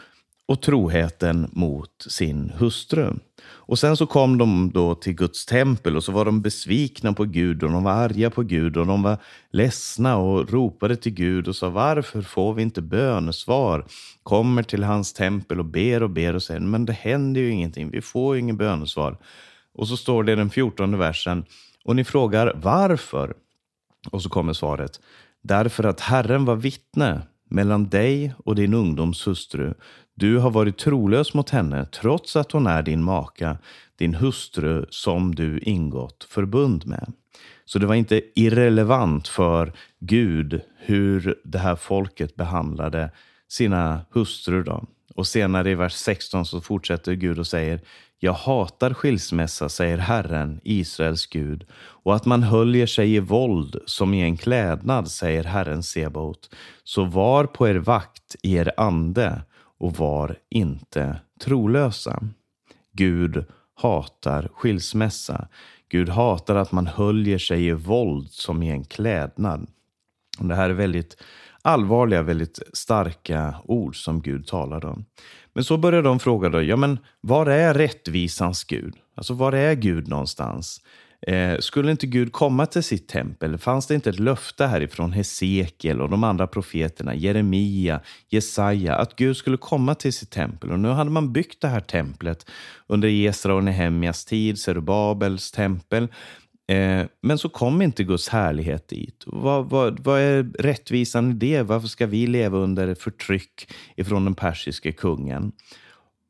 och 0.48 0.62
troheten 0.62 1.50
mot 1.52 2.06
sin 2.10 2.50
hustru. 2.50 3.14
Och 3.48 3.80
sen 3.80 3.98
så 3.98 4.06
kom 4.06 4.38
de 4.38 4.72
då 4.74 4.96
till 4.96 5.14
Guds 5.14 5.46
tempel 5.46 5.98
och 5.98 6.04
så 6.04 6.12
var 6.12 6.26
de 6.26 6.42
besvikna 6.42 7.14
på 7.14 7.26
Gud 7.26 7.64
och 7.64 7.72
de 7.72 7.84
var 7.84 7.92
arga 7.92 8.30
på 8.30 8.44
Gud 8.44 8.78
och 8.78 8.88
de 8.88 9.04
var 9.04 9.18
ledsna 9.52 10.18
och 10.18 10.50
ropade 10.50 10.96
till 10.96 11.14
Gud 11.14 11.48
och 11.48 11.56
sa 11.56 11.70
varför 11.70 12.22
får 12.22 12.54
vi 12.54 12.62
inte 12.62 12.82
bönesvar? 12.82 13.86
Kommer 14.24 14.64
till 14.64 14.84
hans 14.84 15.14
tempel 15.14 15.60
och 15.60 15.66
ber 15.66 16.04
och 16.04 16.10
ber 16.10 16.36
och 16.36 16.44
säger 16.44 16.60
men 16.60 16.86
det 16.86 16.94
händer 16.94 17.42
ju 17.42 17.50
ingenting, 17.50 17.90
vi 17.90 18.02
får 18.02 18.36
ju 18.36 18.42
ingen 18.42 18.58
bönesvar. 18.58 19.18
Och 19.74 19.88
så 19.88 19.98
står 19.98 20.24
det 20.24 20.32
i 20.32 20.36
den 20.36 20.50
fjortonde 20.50 20.98
versen 20.98 21.46
och 21.84 21.96
ni 21.96 22.04
frågar 22.04 22.54
varför? 22.56 23.34
Och 24.12 24.22
så 24.22 24.30
kommer 24.30 24.54
svaret 24.54 25.00
därför 25.48 25.84
att 25.84 26.00
Herren 26.00 26.46
var 26.46 26.56
vittne 26.56 27.22
mellan 27.50 27.90
dig 27.90 28.34
och 28.38 28.56
din 28.56 28.74
ungdoms 28.74 29.28
hustru 29.28 29.74
du 30.16 30.38
har 30.38 30.52
varit 30.52 30.78
trolös 30.78 31.34
mot 31.34 31.50
henne 31.50 31.86
trots 31.86 32.36
att 32.36 32.52
hon 32.52 32.68
är 32.68 32.84
din 32.84 33.04
maka, 33.04 33.58
din 33.96 34.16
hustru 34.16 34.86
som 34.90 35.36
du 35.36 35.60
ingått 35.60 36.28
förbund 36.30 36.88
med. 36.88 37.14
Så 37.66 37.80
det 37.80 37.86
var 37.86 37.96
inte 37.96 38.22
irrelevant 38.36 39.28
för 39.28 39.74
Gud 40.00 40.62
hur 40.78 41.36
det 41.44 41.60
här 41.60 41.76
folket 41.76 42.36
behandlade 42.36 43.12
sina 43.48 44.02
hustrur. 44.12 44.64
Då. 44.64 44.86
Och 45.16 45.28
senare 45.28 45.72
i 45.72 45.76
vers 45.76 45.94
16 45.94 46.46
så 46.46 46.62
fortsätter 46.62 47.14
Gud 47.14 47.40
och 47.40 47.48
säger 47.48 47.80
jag 48.20 48.34
hatar 48.34 48.94
skilsmässa, 48.94 49.70
säger 49.70 49.98
Herren, 49.98 50.60
Israels 50.64 51.28
Gud, 51.28 51.66
och 51.74 52.16
att 52.16 52.26
man 52.26 52.44
höljer 52.44 52.88
sig 52.88 53.16
i 53.16 53.20
våld 53.20 53.78
som 53.86 54.14
i 54.14 54.22
en 54.22 54.38
klädnad, 54.38 55.12
säger 55.12 55.44
Herren 55.44 55.84
Sebaot. 55.84 56.56
Så 56.84 57.06
var 57.06 57.46
på 57.46 57.68
er 57.68 57.76
vakt 57.76 58.36
i 58.44 58.56
er 58.56 58.72
ande 58.78 59.42
och 59.80 59.98
var 59.98 60.36
inte 60.50 61.20
trolösa. 61.42 62.24
Gud 62.92 63.46
hatar 63.74 64.50
skilsmässa. 64.54 65.48
Gud 65.90 66.10
hatar 66.10 66.56
att 66.56 66.72
man 66.72 66.88
höljer 66.88 67.38
sig 67.38 67.66
i 67.66 67.72
våld 67.72 68.32
som 68.32 68.64
i 68.64 68.70
en 68.70 68.84
klädnad. 68.84 69.68
Det 70.40 70.56
här 70.56 70.70
är 70.70 70.74
väldigt 70.74 71.18
allvarliga, 71.66 72.24
väldigt 72.24 72.60
starka 72.74 73.56
ord 73.64 74.04
som 74.04 74.22
Gud 74.22 74.48
talar 74.48 74.86
om. 74.86 75.06
Men 75.54 75.64
så 75.64 75.78
börjar 75.78 76.02
de 76.04 76.20
fråga 76.20 76.50
då, 76.50 76.62
ja 76.62 76.76
men 76.76 77.00
var 77.22 77.46
är 77.46 77.74
rättvisans 77.74 78.64
Gud? 78.64 78.96
Alltså 79.16 79.34
var 79.34 79.54
är 79.54 79.74
Gud 79.74 80.08
någonstans? 80.08 80.82
Eh, 81.28 81.60
skulle 81.60 81.92
inte 81.92 82.08
Gud 82.08 82.32
komma 82.32 82.66
till 82.66 82.84
sitt 82.84 83.08
tempel? 83.08 83.58
Fanns 83.58 83.88
det 83.88 83.96
inte 83.96 84.10
ett 84.10 84.20
löfte 84.20 84.66
härifrån 84.66 85.12
Hesekiel 85.12 86.02
och 86.02 86.10
de 86.10 86.24
andra 86.24 86.48
profeterna, 86.48 87.16
Jeremia, 87.16 88.02
Jesaja, 88.30 88.96
att 88.96 89.16
Gud 89.16 89.38
skulle 89.38 89.58
komma 89.58 89.96
till 89.96 90.14
sitt 90.14 90.32
tempel? 90.32 90.72
Och 90.72 90.80
nu 90.80 90.90
hade 90.90 91.10
man 91.10 91.34
byggt 91.34 91.62
det 91.62 91.68
här 91.68 91.80
templet 91.80 92.46
under 92.88 93.10
Esra 93.10 93.56
och 93.56 93.64
Nehemjas 93.64 94.26
tid, 94.26 94.60
Zerubabels 94.60 95.52
tempel. 95.52 96.08
Eh, 96.68 97.06
men 97.22 97.38
så 97.38 97.50
kom 97.50 97.82
inte 97.82 98.04
Guds 98.04 98.30
härlighet 98.30 98.88
dit. 98.88 99.24
Vad, 99.26 99.70
vad, 99.70 100.00
vad, 100.00 100.20
är 100.20 100.44
rättvisan 100.44 101.32
i 101.32 101.34
det? 101.34 101.62
Varför 101.62 101.88
ska 101.88 102.08
vi 102.08 102.28
leva 102.28 102.58
under 102.58 102.96
förtryck 102.96 103.74
ifrån 103.96 104.26
den 104.26 104.36
persiske 104.36 104.92
kungen? 104.92 105.52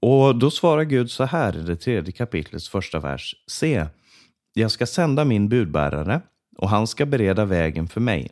Och 0.02 0.36
då 0.36 0.52
svarar 0.52 0.84
Gud 0.84 1.12
så 1.12 1.24
här 1.24 1.58
i 1.58 1.62
det 1.62 1.76
tredje 1.76 2.12
kapitlets 2.12 2.70
första 2.70 3.00
vers. 3.00 3.36
Se, 3.48 3.86
jag 4.54 4.72
ska 4.72 4.86
sända 4.86 5.26
min 5.26 5.50
budbärare 5.50 6.22
och 6.58 6.70
han 6.70 6.88
ska 6.88 7.06
bereda 7.06 7.46
vägen 7.46 7.88
för 7.88 8.02
mig. 8.02 8.32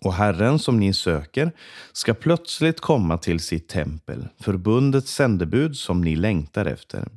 Och 0.00 0.14
Herren 0.14 0.58
som 0.58 0.80
ni 0.80 0.92
söker 0.92 1.52
ska 1.92 2.14
plötsligt 2.14 2.80
komma 2.80 3.18
till 3.18 3.40
sitt 3.40 3.68
tempel, 3.68 4.28
förbundets 4.40 5.12
sändebud 5.12 5.76
som 5.76 6.00
ni 6.00 6.16
längtar 6.16 6.66
efter. 6.66 7.08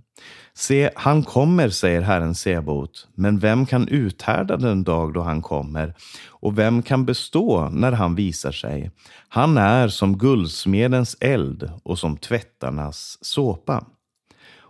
Se, 0.56 0.90
han 0.96 1.24
kommer, 1.24 1.70
säger 1.70 2.02
Herren 2.02 2.36
Sebot, 2.36 3.08
men 3.16 3.40
vem 3.40 3.66
kan 3.66 3.88
uthärda 3.88 4.58
den 4.58 4.84
dag 4.84 5.14
då 5.14 5.22
han 5.22 5.42
kommer? 5.42 5.94
Och 6.30 6.58
vem 6.58 6.82
kan 6.82 7.06
bestå 7.06 7.70
när 7.70 7.92
han 7.92 8.16
visar 8.16 8.52
sig? 8.52 8.92
Han 9.30 9.58
är 9.58 9.88
som 9.88 10.18
guldsmedens 10.18 11.18
eld 11.20 11.72
och 11.84 12.00
som 12.00 12.18
tvättarnas 12.18 13.18
såpa. 13.22 13.86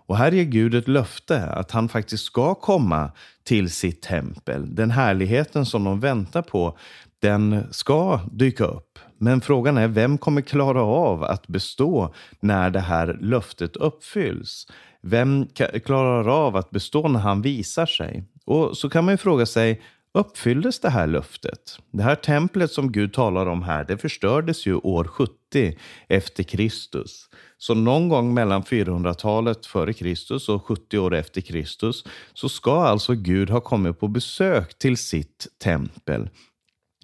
Och 0.06 0.18
här 0.18 0.32
ger 0.32 0.44
Gud 0.44 0.76
ett 0.76 0.88
löfte 0.88 1.46
att 1.46 1.72
han 1.72 1.90
faktiskt 1.90 2.24
ska 2.24 2.56
komma 2.56 3.12
till 3.44 3.72
sitt 3.72 4.02
tempel. 4.02 4.76
Den 4.76 4.92
härligheten 4.92 5.66
som 5.66 5.84
de 5.84 6.00
väntar 6.00 6.42
på, 6.42 6.78
den 7.22 7.64
ska 7.72 8.20
dyka 8.32 8.66
upp. 8.66 9.00
Men 9.18 9.42
frågan 9.42 9.78
är, 9.78 9.88
vem 9.88 10.18
kommer 10.18 10.42
klara 10.42 10.82
av 10.82 11.24
att 11.24 11.48
bestå 11.48 12.14
när 12.40 12.70
det 12.70 12.80
här 12.80 13.18
löftet 13.22 13.76
uppfylls? 13.76 14.68
Vem 15.04 15.48
klarar 15.86 16.28
av 16.28 16.56
att 16.56 16.70
bestå 16.70 17.08
när 17.08 17.20
han 17.20 17.42
visar 17.42 17.86
sig? 17.86 18.24
Och 18.46 18.78
så 18.78 18.90
kan 18.90 19.06
man 19.06 19.14
ju 19.14 19.18
fråga 19.18 19.46
sig, 19.46 19.82
uppfylldes 20.14 20.80
det 20.80 20.90
här 20.90 21.08
löftet? 21.08 21.80
Det 21.92 22.04
här 22.04 22.16
templet 22.16 22.72
som 22.72 22.92
Gud 22.92 23.14
talar 23.14 23.46
om 23.46 23.64
här, 23.64 23.84
det 23.84 23.98
förstördes 23.98 24.66
ju 24.66 24.76
år 24.76 25.04
70 25.04 25.78
efter 26.08 26.44
Kristus. 26.44 27.30
Så 27.58 27.74
någon 27.74 28.10
gång 28.10 28.34
mellan 28.34 28.64
400-talet 28.64 29.66
före 29.66 29.94
Kristus 29.94 30.50
och 30.50 30.66
70 30.66 30.98
år 30.98 31.14
efter 31.14 31.42
Kristus 31.42 32.04
så 32.34 32.50
ska 32.50 32.84
alltså 32.84 33.14
Gud 33.14 33.50
ha 33.50 33.62
kommit 33.62 34.00
på 34.00 34.08
besök 34.08 34.78
till 34.78 34.98
sitt 34.98 35.48
tempel. 35.64 36.30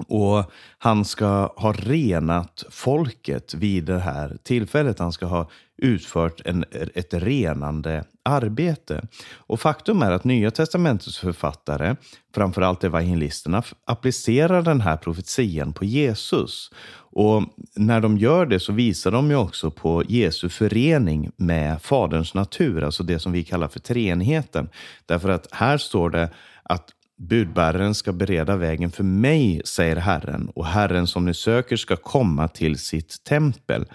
Och 0.08 0.52
han 0.78 1.06
ska 1.06 1.54
ha 1.56 1.74
renat 1.74 2.64
folket 2.70 3.54
vid 3.54 3.84
det 3.84 4.00
här 4.00 4.38
tillfället. 4.44 5.00
Han 5.00 5.12
ska 5.12 5.26
ha 5.26 5.50
utfört 5.82 6.42
en, 6.46 6.66
ett 6.72 7.14
renande 7.14 8.04
arbete. 8.24 9.08
Och 9.34 9.60
faktum 9.60 10.02
är 10.02 10.12
att 10.12 10.24
Nya 10.24 10.52
testamentets 10.52 11.18
författare, 11.18 11.96
framförallt 12.36 12.84
evangelisterna, 12.84 13.64
applicerar 13.86 14.62
den 14.62 14.82
här 14.82 14.98
profetian 14.98 15.74
på 15.74 15.86
Jesus. 15.86 16.72
Och 17.12 17.44
när 17.76 18.02
de 18.02 18.18
gör 18.18 18.46
det 18.46 18.60
så 18.60 18.74
visar 18.74 19.12
de 19.12 19.30
ju 19.30 19.36
också 19.36 19.72
på 19.72 20.04
Jesu 20.08 20.50
förening 20.50 21.32
med 21.36 21.82
Faderns 21.82 22.34
natur, 22.34 22.84
alltså 22.84 23.04
det 23.04 23.20
som 23.20 23.32
vi 23.32 23.44
kallar 23.44 23.68
för 23.68 23.80
treenigheten. 23.80 24.70
Därför 25.06 25.30
att 25.30 25.48
här 25.52 25.78
står 25.78 26.10
det 26.10 26.30
att 26.64 26.94
Budbäraren 27.20 27.96
ska 27.96 28.14
bereda 28.14 28.56
vägen 28.56 28.92
för 28.92 29.04
mig, 29.04 29.62
säger 29.66 29.96
Herren, 29.96 30.50
och 30.56 30.66
Herren 30.66 31.08
som 31.08 31.26
ni 31.26 31.34
söker 31.34 31.78
ska 31.78 31.96
komma 31.96 32.48
till 32.48 32.78
sitt 32.78 33.24
tempel. 33.24 33.86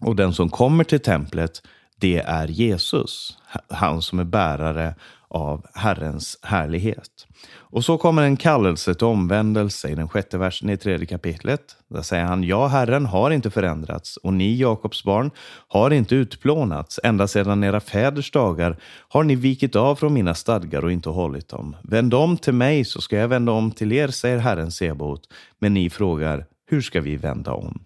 Och 0.00 0.16
den 0.16 0.32
som 0.32 0.50
kommer 0.50 0.84
till 0.84 1.00
templet, 1.00 1.62
det 2.00 2.18
är 2.18 2.48
Jesus, 2.48 3.38
han 3.68 4.02
som 4.02 4.18
är 4.18 4.24
bärare 4.24 4.94
av 5.28 5.66
Herrens 5.74 6.38
härlighet. 6.42 7.26
Och 7.52 7.84
så 7.84 7.98
kommer 7.98 8.22
en 8.22 8.36
kallelse 8.36 8.94
till 8.94 9.06
omvändelse 9.06 9.88
i 9.88 9.94
den 9.94 10.08
sjätte 10.08 10.38
versen 10.38 10.70
i 10.70 10.76
tredje 10.76 11.06
kapitlet. 11.06 11.76
Där 11.88 12.02
säger 12.02 12.24
han, 12.24 12.44
ja, 12.44 12.66
Herren 12.66 13.06
har 13.06 13.30
inte 13.30 13.50
förändrats 13.50 14.16
och 14.16 14.32
ni, 14.34 14.56
Jakobs 14.56 15.04
barn, 15.04 15.30
har 15.68 15.90
inte 15.90 16.14
utplånats. 16.14 17.00
Ända 17.02 17.28
sedan 17.28 17.64
era 17.64 17.80
fäders 17.80 18.30
dagar 18.30 18.76
har 19.08 19.22
ni 19.22 19.34
vikit 19.34 19.76
av 19.76 19.96
från 19.96 20.14
mina 20.14 20.34
stadgar 20.34 20.84
och 20.84 20.92
inte 20.92 21.08
hållit 21.08 21.48
dem. 21.48 21.76
Vänd 21.82 22.14
om 22.14 22.36
till 22.36 22.54
mig 22.54 22.84
så 22.84 23.00
ska 23.00 23.16
jag 23.16 23.28
vända 23.28 23.52
om 23.52 23.70
till 23.70 23.92
er, 23.92 24.08
säger 24.08 24.38
Herren 24.38 24.70
Sebot. 24.70 25.20
Men 25.58 25.74
ni 25.74 25.90
frågar, 25.90 26.46
hur 26.66 26.80
ska 26.80 27.00
vi 27.00 27.16
vända 27.16 27.52
om? 27.52 27.84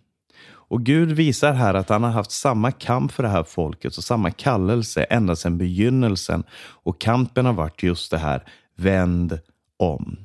Och 0.68 0.82
Gud 0.82 1.12
visar 1.12 1.52
här 1.52 1.74
att 1.74 1.88
han 1.88 2.02
har 2.02 2.10
haft 2.10 2.30
samma 2.30 2.72
kamp 2.72 3.12
för 3.12 3.22
det 3.22 3.28
här 3.28 3.44
folket 3.44 3.96
och 3.96 4.04
samma 4.04 4.30
kallelse 4.30 5.02
ända 5.02 5.36
sedan 5.36 5.58
begynnelsen. 5.58 6.44
Och 6.82 7.00
kampen 7.00 7.46
har 7.46 7.52
varit 7.52 7.82
just 7.82 8.10
det 8.10 8.18
här, 8.18 8.42
vänd 8.76 9.38
om. 9.76 10.16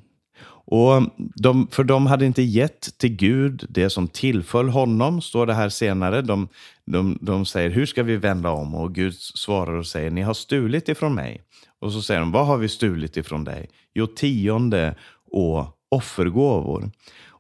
Och 0.66 1.04
de, 1.36 1.68
för 1.72 1.84
de 1.84 2.06
hade 2.06 2.26
inte 2.26 2.42
gett 2.42 2.98
till 2.98 3.16
Gud 3.16 3.66
det 3.70 3.90
som 3.90 4.08
tillföll 4.08 4.70
honom, 4.70 5.22
står 5.22 5.46
det 5.46 5.54
här 5.54 5.70
senare. 5.70 6.22
De, 6.22 6.48
de, 6.86 7.18
de 7.22 7.46
säger, 7.46 7.70
hur 7.70 7.86
ska 7.86 8.04
vi 8.04 8.18
vända 8.18 8.50
om? 8.50 8.76
Och 8.76 8.96
Gud 8.96 9.14
svarar 9.16 9.74
och 9.74 9.88
säger, 9.88 10.12
ni 10.12 10.22
har 10.22 10.34
stulit 10.34 10.90
ifrån 10.90 11.16
mig. 11.16 11.42
Och 11.80 11.92
så 11.92 12.02
säger 12.02 12.20
de, 12.20 12.32
vad 12.32 12.48
har 12.48 12.58
vi 12.58 12.70
stulit 12.70 13.18
ifrån 13.18 13.44
dig? 13.44 13.70
Jo, 13.94 14.08
tionde 14.08 14.96
och 15.32 15.78
offergåvor. 15.90 16.92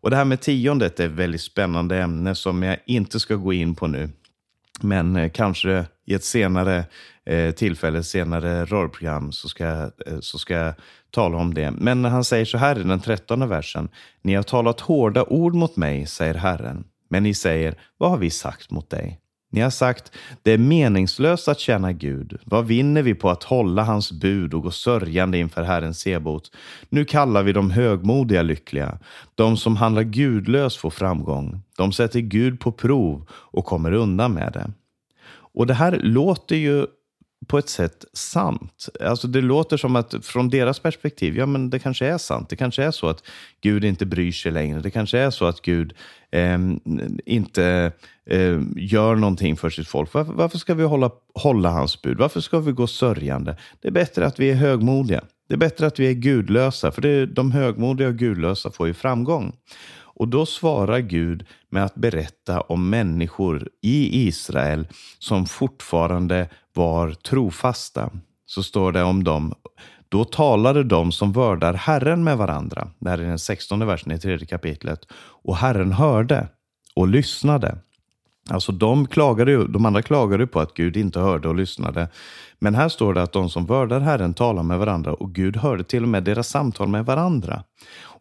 Och 0.03 0.09
det 0.09 0.15
här 0.15 0.25
med 0.25 0.41
tiondet 0.41 0.99
är 0.99 1.05
ett 1.05 1.11
väldigt 1.11 1.41
spännande 1.41 2.01
ämne 2.01 2.35
som 2.35 2.63
jag 2.63 2.77
inte 2.85 3.19
ska 3.19 3.35
gå 3.35 3.53
in 3.53 3.75
på 3.75 3.87
nu. 3.87 4.09
Men 4.81 5.15
eh, 5.15 5.31
kanske 5.31 5.85
i 6.05 6.13
ett 6.13 6.23
senare 6.23 6.85
eh, 7.25 7.51
tillfälle, 7.51 8.03
senare 8.03 8.65
rörprogram, 8.65 9.31
så 9.31 9.49
ska, 9.49 9.65
eh, 10.05 10.19
så 10.19 10.39
ska 10.39 10.53
jag 10.53 10.73
tala 11.11 11.37
om 11.37 11.53
det. 11.53 11.71
Men 11.71 12.05
han 12.05 12.23
säger 12.23 12.45
så 12.45 12.57
här 12.57 12.79
i 12.79 12.83
den 12.83 12.99
trettonde 12.99 13.45
versen. 13.45 13.89
Ni 14.21 14.33
har 14.33 14.43
talat 14.43 14.79
hårda 14.79 15.23
ord 15.23 15.53
mot 15.55 15.75
mig, 15.75 16.05
säger 16.05 16.33
Herren. 16.33 16.83
Men 17.09 17.23
ni 17.23 17.33
säger, 17.33 17.75
vad 17.97 18.09
har 18.09 18.17
vi 18.17 18.29
sagt 18.29 18.71
mot 18.71 18.89
dig? 18.89 19.19
Ni 19.53 19.61
har 19.61 19.69
sagt, 19.69 20.11
det 20.43 20.51
är 20.51 20.57
meningslöst 20.57 21.47
att 21.47 21.59
tjäna 21.59 21.91
Gud. 21.91 22.37
Vad 22.45 22.65
vinner 22.65 23.01
vi 23.01 23.15
på 23.15 23.29
att 23.29 23.43
hålla 23.43 23.83
hans 23.83 24.11
bud 24.11 24.53
och 24.53 24.63
gå 24.63 24.71
sörjande 24.71 25.37
inför 25.37 25.63
Herren 25.63 25.93
Sebot? 25.93 26.51
Nu 26.89 27.05
kallar 27.05 27.43
vi 27.43 27.53
de 27.53 27.71
högmodiga 27.71 28.41
lyckliga. 28.41 28.99
De 29.35 29.57
som 29.57 29.75
handlar 29.75 30.03
gudlöst 30.03 30.77
får 30.77 30.89
framgång. 30.89 31.61
De 31.77 31.91
sätter 31.91 32.19
Gud 32.19 32.59
på 32.59 32.71
prov 32.71 33.25
och 33.31 33.65
kommer 33.65 33.91
undan 33.91 34.33
med 34.33 34.53
det. 34.53 34.71
Och 35.53 35.67
det 35.67 35.73
här 35.73 35.99
låter 36.01 36.55
ju 36.55 36.85
på 37.47 37.58
ett 37.58 37.69
sätt 37.69 38.06
sant. 38.13 38.89
Alltså 39.01 39.27
det 39.27 39.41
låter 39.41 39.77
som 39.77 39.95
att 39.95 40.25
från 40.25 40.49
deras 40.49 40.79
perspektiv, 40.79 41.38
ja 41.38 41.45
men 41.45 41.69
det 41.69 41.79
kanske 41.79 42.06
är 42.06 42.17
sant. 42.17 42.49
Det 42.49 42.56
kanske 42.56 42.84
är 42.84 42.91
så 42.91 43.08
att 43.08 43.23
Gud 43.62 43.84
inte 43.86 44.06
bryr 44.06 44.32
sig 44.32 44.51
längre. 44.51 44.79
Det 44.79 44.91
kanske 44.91 45.19
är 45.19 45.29
så 45.29 45.45
att 45.45 45.62
Gud 45.62 45.93
eh, 46.32 46.58
inte 47.25 47.91
eh, 48.29 48.60
gör 48.75 49.15
någonting 49.15 49.58
för 49.58 49.69
sitt 49.69 49.88
folk. 49.88 50.13
Varför, 50.13 50.34
varför, 50.34 50.58
ska 50.58 50.73
vi 50.73 50.84
hålla, 50.84 51.12
hålla 51.34 51.69
hans 51.69 52.01
bud? 52.01 52.17
Varför 52.17 52.41
ska 52.41 52.60
vi 52.60 52.71
gå 52.71 52.88
sörjande? 52.88 53.58
Det 53.82 53.88
är 53.88 53.91
bättre 53.91 54.25
att 54.25 54.39
vi 54.39 54.49
är 54.49 54.56
högmodiga. 54.56 55.21
Det 55.47 55.53
är 55.53 55.58
bättre 55.58 55.88
att 55.88 55.99
vi 55.99 56.08
är 56.08 56.13
gudlösa, 56.13 56.91
för 56.91 57.01
det 57.01 57.10
är, 57.10 57.25
de 57.25 57.51
högmodiga 57.51 58.08
och 58.08 58.15
gudlösa 58.15 58.71
får 58.71 58.88
ju 58.88 58.93
framgång. 58.93 59.56
Och 60.15 60.27
då 60.27 60.45
svarar 60.45 60.99
Gud 60.99 61.45
med 61.69 61.84
att 61.84 61.95
berätta 61.95 62.62
om 62.62 62.89
människor 62.89 63.69
i 63.82 64.27
Israel 64.27 64.88
som 65.19 65.45
fortfarande 65.45 66.49
var 66.73 67.12
trofasta. 67.12 68.09
Så 68.45 68.63
står 68.63 68.91
det 68.91 69.03
om 69.03 69.23
dem. 69.23 69.53
Då 70.09 70.25
talade 70.25 70.83
de 70.83 71.12
som 71.12 71.31
vördar 71.31 71.73
Herren 71.73 72.23
med 72.23 72.38
varandra. 72.38 72.88
Det 72.99 73.09
här 73.09 73.17
är 73.17 73.23
den 73.23 73.39
16 73.39 73.88
versen 73.88 74.12
i 74.12 74.19
tredje 74.19 74.45
kapitlet. 74.45 74.99
Och 75.43 75.57
Herren 75.57 75.91
hörde 75.91 76.47
och 76.95 77.07
lyssnade. 77.07 77.77
Alltså 78.49 78.71
de, 78.71 79.07
klagade 79.07 79.51
ju, 79.51 79.67
de 79.67 79.86
andra 79.86 80.01
klagade 80.01 80.47
på 80.47 80.59
att 80.59 80.73
Gud 80.73 80.97
inte 80.97 81.19
hörde 81.19 81.47
och 81.47 81.55
lyssnade. 81.55 82.07
Men 82.63 82.76
här 82.76 82.89
står 82.89 83.13
det 83.13 83.21
att 83.21 83.32
de 83.32 83.49
som 83.49 83.65
vördar 83.65 83.99
Herren 83.99 84.34
talar 84.34 84.63
med 84.63 84.80
varandra 84.80 85.13
och 85.13 85.36
Gud 85.36 85.58
hörde 85.58 85.84
till 85.84 86.04
och 86.04 86.10
med 86.10 86.23
deras 86.23 86.47
samtal 86.47 86.88
med 86.88 87.06
varandra. 87.06 87.63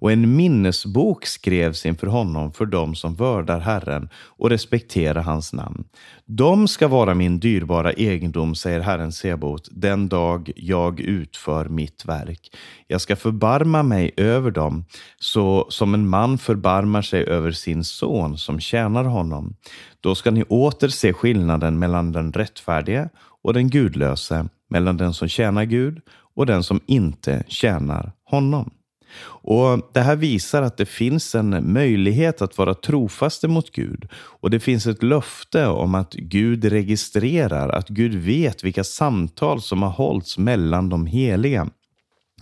Och 0.02 0.12
en 0.12 0.36
minnesbok 0.36 1.26
skrevs 1.26 1.86
inför 1.86 2.06
honom 2.06 2.52
för 2.52 2.66
dem 2.66 2.94
som 2.94 3.14
vördar 3.14 3.60
Herren 3.60 4.08
och 4.14 4.50
respekterar 4.50 5.22
hans 5.22 5.52
namn. 5.52 5.84
De 6.26 6.68
ska 6.68 6.88
vara 6.88 7.14
min 7.14 7.40
dyrbara 7.40 7.92
egendom, 7.92 8.54
säger 8.54 8.80
Herren 8.80 9.12
Sebot, 9.12 9.68
den 9.70 10.08
dag 10.08 10.50
jag 10.56 11.00
utför 11.00 11.68
mitt 11.68 12.04
verk. 12.04 12.56
Jag 12.86 13.00
ska 13.00 13.16
förbarma 13.16 13.82
mig 13.82 14.10
över 14.16 14.50
dem, 14.50 14.84
så 15.18 15.66
som 15.68 15.94
en 15.94 16.08
man 16.08 16.38
förbarmar 16.38 17.02
sig 17.02 17.24
över 17.24 17.50
sin 17.50 17.84
son 17.84 18.38
som 18.38 18.60
tjänar 18.60 19.04
honom. 19.04 19.56
Då 20.00 20.14
ska 20.14 20.30
ni 20.30 20.42
åter 20.42 20.88
se 20.88 21.12
skillnaden 21.12 21.78
mellan 21.78 22.12
den 22.12 22.32
rättfärdige 22.32 23.08
och 23.42 23.54
den 23.54 23.70
gudlöse, 23.70 24.48
mellan 24.70 24.96
den 24.96 25.14
som 25.14 25.28
tjänar 25.28 25.64
Gud 25.64 26.00
och 26.34 26.46
den 26.46 26.62
som 26.62 26.80
inte 26.86 27.44
tjänar 27.48 28.12
honom. 28.24 28.70
Och 29.24 29.90
Det 29.92 30.00
här 30.00 30.16
visar 30.16 30.62
att 30.62 30.76
det 30.76 30.86
finns 30.86 31.34
en 31.34 31.72
möjlighet 31.72 32.42
att 32.42 32.58
vara 32.58 32.74
trofast 32.74 33.42
mot 33.42 33.70
Gud. 33.70 34.08
Och 34.14 34.50
det 34.50 34.60
finns 34.60 34.86
ett 34.86 35.02
löfte 35.02 35.66
om 35.66 35.94
att 35.94 36.12
Gud 36.12 36.64
registrerar, 36.64 37.68
att 37.68 37.88
Gud 37.88 38.14
vet 38.14 38.64
vilka 38.64 38.84
samtal 38.84 39.62
som 39.62 39.82
har 39.82 39.90
hållits 39.90 40.38
mellan 40.38 40.88
de 40.88 41.06
heliga. 41.06 41.68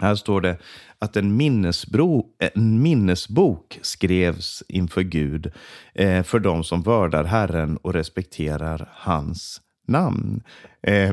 Här 0.01 0.15
står 0.15 0.41
det 0.41 0.59
att 0.99 1.17
en, 1.17 1.37
minnesbro, 1.37 2.27
en 2.55 2.83
minnesbok 2.83 3.79
skrevs 3.83 4.63
inför 4.69 5.03
Gud 5.03 5.53
eh, 5.95 6.23
för 6.23 6.39
de 6.39 6.65
som 6.65 6.83
vördar 6.83 7.25
Herren 7.25 7.77
och 7.77 7.95
respekterar 7.95 8.89
hans 8.93 9.61
namn. 9.87 10.43
Eh, 10.83 11.13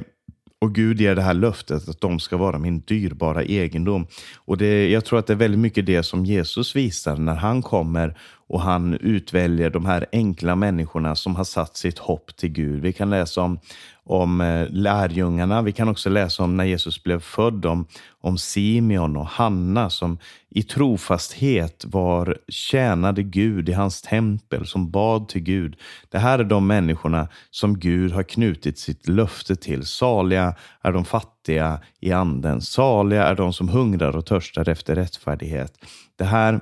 och 0.61 0.75
Gud 0.75 1.01
ger 1.01 1.15
det 1.15 1.21
här 1.21 1.33
löftet 1.33 1.89
att 1.89 2.01
de 2.01 2.19
ska 2.19 2.37
vara 2.37 2.59
min 2.59 2.79
dyrbara 2.79 3.43
egendom. 3.43 4.07
Och 4.35 4.57
det, 4.57 4.89
Jag 4.89 5.05
tror 5.05 5.19
att 5.19 5.27
det 5.27 5.33
är 5.33 5.37
väldigt 5.37 5.59
mycket 5.59 5.85
det 5.85 6.03
som 6.03 6.25
Jesus 6.25 6.75
visar 6.75 7.17
när 7.17 7.35
han 7.35 7.61
kommer 7.61 8.17
och 8.47 8.61
han 8.61 8.93
utväljer 8.93 9.69
de 9.69 9.85
här 9.85 10.05
enkla 10.11 10.55
människorna 10.55 11.15
som 11.15 11.35
har 11.35 11.43
satt 11.43 11.77
sitt 11.77 11.99
hopp 11.99 12.35
till 12.35 12.49
Gud. 12.49 12.81
Vi 12.81 12.93
kan 12.93 13.09
läsa 13.09 13.41
om, 13.41 13.59
om 14.03 14.41
eh, 14.41 14.67
lärjungarna. 14.69 15.61
Vi 15.61 15.71
kan 15.71 15.89
också 15.89 16.09
läsa 16.09 16.43
om 16.43 16.57
när 16.57 16.63
Jesus 16.63 17.03
blev 17.03 17.19
född, 17.19 17.65
om, 17.65 17.87
om 18.21 18.37
Simeon 18.37 19.17
och 19.17 19.27
Hanna 19.27 19.89
som 19.89 20.17
i 20.49 20.63
trofasthet 20.63 21.85
var 21.87 22.37
tjänade 22.47 23.23
Gud 23.23 23.69
i 23.69 23.73
hans 23.73 24.01
tempel, 24.01 24.67
som 24.67 24.91
bad 24.91 25.29
till 25.29 25.41
Gud. 25.41 25.75
Det 26.09 26.19
här 26.19 26.39
är 26.39 26.43
de 26.43 26.67
människorna 26.67 27.27
som 27.51 27.79
Gud 27.79 28.11
har 28.11 28.23
knutit 28.23 28.79
sitt 28.79 29.07
löfte 29.07 29.55
till. 29.55 29.85
Saliga 29.85 30.55
är 30.81 30.91
de 30.91 31.05
fattiga 31.05 31.79
i 31.99 32.11
anden. 32.11 32.61
Saliga 32.61 33.23
är 33.23 33.35
de 33.35 33.53
som 33.53 33.69
hungrar 33.69 34.15
och 34.15 34.25
törstar 34.25 34.69
efter 34.69 34.95
rättfärdighet. 34.95 35.73
Det 36.15 36.25
här 36.25 36.59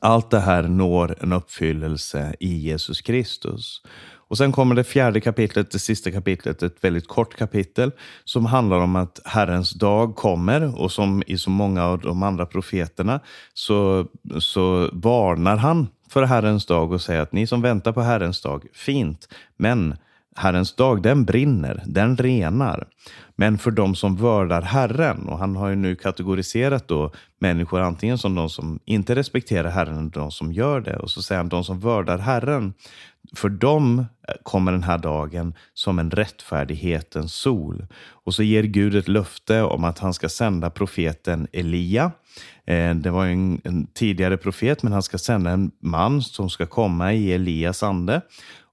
allt 0.00 0.30
det 0.30 0.40
här 0.40 0.62
når 0.62 1.16
en 1.20 1.32
uppfyllelse 1.32 2.34
i 2.40 2.58
Jesus 2.58 3.00
Kristus. 3.00 3.82
Och 4.32 4.38
Sen 4.38 4.52
kommer 4.52 4.74
det 4.74 4.84
fjärde 4.84 5.20
kapitlet, 5.20 5.70
det 5.70 5.78
sista 5.78 6.10
kapitlet, 6.10 6.62
ett 6.62 6.84
väldigt 6.84 7.08
kort 7.08 7.36
kapitel 7.36 7.90
som 8.24 8.46
handlar 8.46 8.76
om 8.76 8.96
att 8.96 9.20
Herrens 9.24 9.70
dag 9.70 10.16
kommer 10.16 10.80
och 10.80 10.92
som 10.92 11.22
i 11.26 11.38
så 11.38 11.50
många 11.50 11.84
av 11.84 12.00
de 12.00 12.22
andra 12.22 12.46
profeterna 12.46 13.20
så, 13.54 14.06
så 14.38 14.90
varnar 14.92 15.56
han 15.56 15.88
för 16.08 16.22
Herrens 16.22 16.66
dag 16.66 16.92
och 16.92 17.00
säger 17.00 17.20
att 17.20 17.32
ni 17.32 17.46
som 17.46 17.62
väntar 17.62 17.92
på 17.92 18.00
Herrens 18.00 18.40
dag, 18.40 18.66
fint, 18.72 19.28
men 19.56 19.96
Herrens 20.36 20.76
dag, 20.76 21.02
den 21.02 21.24
brinner, 21.24 21.82
den 21.86 22.16
renar. 22.16 22.88
Men 23.36 23.58
för 23.58 23.70
de 23.70 23.94
som 23.94 24.16
vördar 24.16 24.62
Herren, 24.62 25.28
och 25.28 25.38
han 25.38 25.56
har 25.56 25.68
ju 25.68 25.76
nu 25.76 25.96
kategoriserat 25.96 26.88
då 26.88 27.12
människor 27.38 27.80
antingen 27.80 28.18
som 28.18 28.34
de 28.34 28.48
som 28.48 28.78
inte 28.84 29.14
respekterar 29.14 29.70
Herren 29.70 29.98
eller 29.98 30.10
de 30.10 30.30
som 30.30 30.52
gör 30.52 30.80
det. 30.80 30.96
Och 30.96 31.10
så 31.10 31.22
säger 31.22 31.38
han 31.38 31.48
de 31.48 31.64
som 31.64 31.80
vördar 31.80 32.18
Herren, 32.18 32.74
för 33.36 33.48
dem 33.48 34.06
kommer 34.42 34.72
den 34.72 34.82
här 34.82 34.98
dagen 34.98 35.54
som 35.74 35.98
en 35.98 36.10
rättfärdighetens 36.10 37.34
sol. 37.34 37.86
Och 38.24 38.34
så 38.34 38.42
ger 38.42 38.62
Gud 38.62 38.94
ett 38.94 39.08
löfte 39.08 39.62
om 39.62 39.84
att 39.84 39.98
han 39.98 40.14
ska 40.14 40.28
sända 40.28 40.70
profeten 40.70 41.46
Elia. 41.52 42.12
Eh, 42.66 42.94
det 42.94 43.10
var 43.10 43.26
en, 43.26 43.60
en 43.64 43.86
tidigare 43.86 44.36
profet, 44.36 44.82
men 44.82 44.92
han 44.92 45.02
ska 45.02 45.18
sända 45.18 45.50
en 45.50 45.70
man 45.80 46.22
som 46.22 46.50
ska 46.50 46.66
komma 46.66 47.12
i 47.12 47.32
Elias 47.32 47.82
ande. 47.82 48.20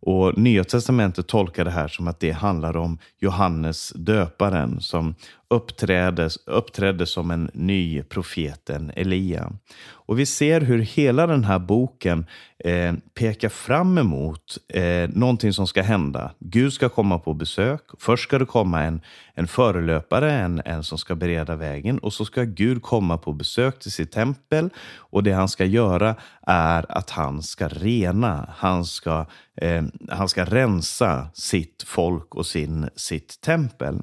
Och 0.02 0.38
Nya 0.38 0.64
testamentet 0.64 1.28
tolkar 1.28 1.66
det 1.66 1.72
här 1.72 1.88
som 1.88 2.08
att 2.08 2.20
det 2.20 2.32
handlar 2.32 2.78
om 2.78 2.98
Johannes 3.20 3.94
döparen 3.96 4.82
som 4.82 5.16
uppträdde, 5.50 6.30
uppträdde 6.46 7.06
som 7.06 7.32
en 7.32 7.52
ny 7.54 8.04
profeten 8.04 8.92
Elia. 8.96 9.52
Och 9.92 10.20
vi 10.20 10.26
ser 10.26 10.62
hur 10.62 10.80
hela 10.80 11.28
den 11.28 11.44
här 11.44 11.60
boken 11.60 12.26
eh, 12.64 12.94
pekar 13.14 13.50
fram 13.50 13.98
emot 13.98 14.58
eh, 14.68 15.10
någonting 15.10 15.54
som 15.54 15.68
ska 15.68 15.82
hända. 15.82 16.32
Gud 16.40 16.74
ska 16.74 16.90
komma 16.90 17.20
på 17.20 17.34
besök. 17.34 17.82
Först 18.00 18.24
ska 18.24 18.40
det 18.40 18.46
komma 18.46 18.84
en, 18.84 19.02
en 19.34 19.48
förelöpare, 19.48 20.32
en, 20.32 20.62
en 20.66 20.84
som 20.84 20.98
ska 20.98 21.16
bereda 21.16 21.56
vägen 21.56 22.00
och 22.00 22.14
så 22.14 22.26
ska 22.26 22.44
Gud 22.44 22.82
komma 22.82 23.18
på 23.18 23.34
besök 23.34 23.80
till 23.80 23.92
sitt 23.92 24.12
tempel 24.12 24.70
och 24.96 25.24
det 25.24 25.32
han 25.32 25.50
ska 25.50 25.66
göra 25.66 26.16
är 26.48 26.98
att 26.98 27.10
han 27.10 27.44
ska 27.44 27.68
rena, 27.68 28.54
han 28.58 28.86
ska, 28.86 29.26
eh, 29.56 29.84
han 30.10 30.30
ska 30.30 30.46
rensa 30.46 31.30
sitt 31.34 31.84
folk 31.88 32.36
och 32.36 32.46
sin, 32.46 32.90
sitt 32.96 33.42
tempel. 33.42 34.02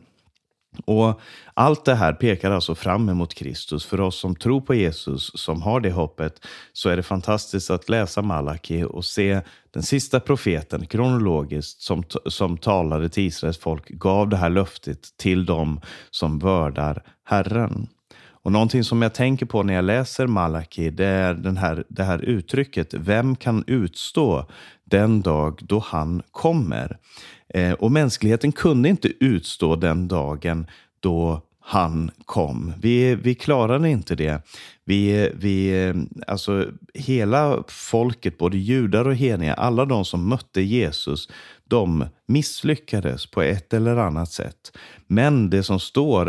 Och 0.85 1.21
Allt 1.59 1.85
det 1.85 1.95
här 1.95 2.13
pekar 2.13 2.51
alltså 2.51 2.75
fram 2.75 3.09
emot 3.09 3.35
Kristus. 3.35 3.87
För 3.87 4.01
oss 4.01 4.19
som 4.19 4.37
tror 4.37 4.61
på 4.61 4.75
Jesus, 4.75 5.31
som 5.35 5.63
har 5.63 5.81
det 5.81 5.91
hoppet, 5.91 6.47
så 6.73 6.89
är 6.89 6.97
det 6.97 7.03
fantastiskt 7.03 7.71
att 7.71 7.89
läsa 7.89 8.23
Malaki 8.23 8.85
och 8.85 9.05
se 9.05 9.41
den 9.71 9.83
sista 9.83 10.21
profeten 10.21 10.87
kronologiskt 10.87 11.83
som, 11.83 12.05
som 12.27 12.59
talade 12.59 13.09
till 13.09 13.27
Israels 13.27 13.59
folk, 13.59 13.89
gav 13.89 14.29
det 14.29 14.37
här 14.37 14.51
löftet 14.51 15.17
till 15.17 15.47
dem 15.47 15.81
som 16.11 16.39
vördar 16.39 17.03
Herren. 17.25 17.89
Och 18.47 18.53
Någonting 18.53 18.85
som 18.85 19.03
jag 19.03 19.15
tänker 19.15 19.47
på 19.47 19.63
när 19.63 19.75
jag 19.75 19.85
läser 19.85 20.27
Malaki, 20.27 20.91
det 20.91 21.07
är 21.07 21.35
den 21.35 21.57
här, 21.57 21.85
det 21.89 22.05
här 22.05 22.19
uttrycket, 22.19 22.95
vem 22.95 23.37
kan 23.37 23.65
utstå 23.67 24.47
den 24.85 25.23
dag 25.23 25.59
då 25.63 25.79
han 25.79 26.23
kommer? 26.31 26.99
Eh, 27.55 27.73
och 27.73 27.93
mänskligheten 27.93 28.53
kunde 28.53 28.89
inte 28.89 29.09
utstå 29.25 29.77
den 29.77 30.09
dagen 30.09 30.67
då 31.01 31.43
han 31.69 32.11
kom. 32.25 32.73
Vi, 32.81 33.15
vi 33.15 33.35
klarade 33.35 33.89
inte 33.89 34.15
det. 34.15 34.43
Vi, 34.85 35.31
vi, 35.35 35.85
eh, 35.85 35.95
alltså, 36.27 36.71
hela 36.95 37.65
folket, 37.69 38.39
både 38.39 38.59
judar 38.59 39.09
och 39.09 39.15
heliga, 39.15 39.55
alla 39.55 39.85
de 39.85 40.05
som 40.05 40.29
mötte 40.29 40.63
Jesus, 40.63 41.29
de 41.65 42.05
misslyckades 42.27 43.27
på 43.27 43.43
ett 43.43 43.73
eller 43.73 43.97
annat 43.97 44.33
sätt. 44.33 44.77
Men 45.07 45.51
det 45.51 45.63
som 45.63 45.81
står 45.81 46.27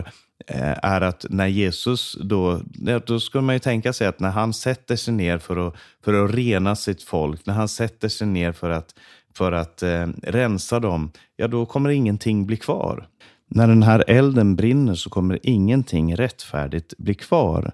eh, 0.48 0.78
är 0.84 1.02
att 1.02 1.26
när 1.30 1.48
Jesus, 1.48 2.18
då, 2.22 2.62
då 3.06 3.20
skulle 3.20 3.42
man 3.42 3.56
ju 3.56 3.60
tänka 3.60 3.94
sig 3.94 4.08
att 4.08 4.20
när 4.20 4.32
han 4.32 4.54
sätter 4.54 4.96
sig 4.96 5.14
ner 5.14 5.38
för 5.38 5.68
att, 5.68 5.76
för 6.04 6.26
att 6.26 6.36
rena 6.36 6.76
sitt 6.76 7.04
folk, 7.04 7.46
när 7.46 7.54
han 7.54 7.68
sätter 7.68 8.10
sig 8.10 8.28
ner 8.28 8.52
för 8.52 8.70
att 8.70 8.96
för 9.38 9.52
att 9.52 9.84
eh, 9.84 10.08
rensa 10.23 10.80
dem, 10.80 11.12
ja 11.36 11.47
då 11.47 11.65
kommer 11.65 11.89
ingenting 11.89 12.45
bli 12.45 12.58
kvar. 12.58 13.08
När 13.50 13.67
den 13.67 13.84
här 13.84 14.04
elden 14.08 14.56
brinner 14.56 14.95
så 14.95 15.10
kommer 15.10 15.39
ingenting 15.43 16.15
rättfärdigt 16.15 16.97
bli 16.97 17.13
kvar. 17.13 17.71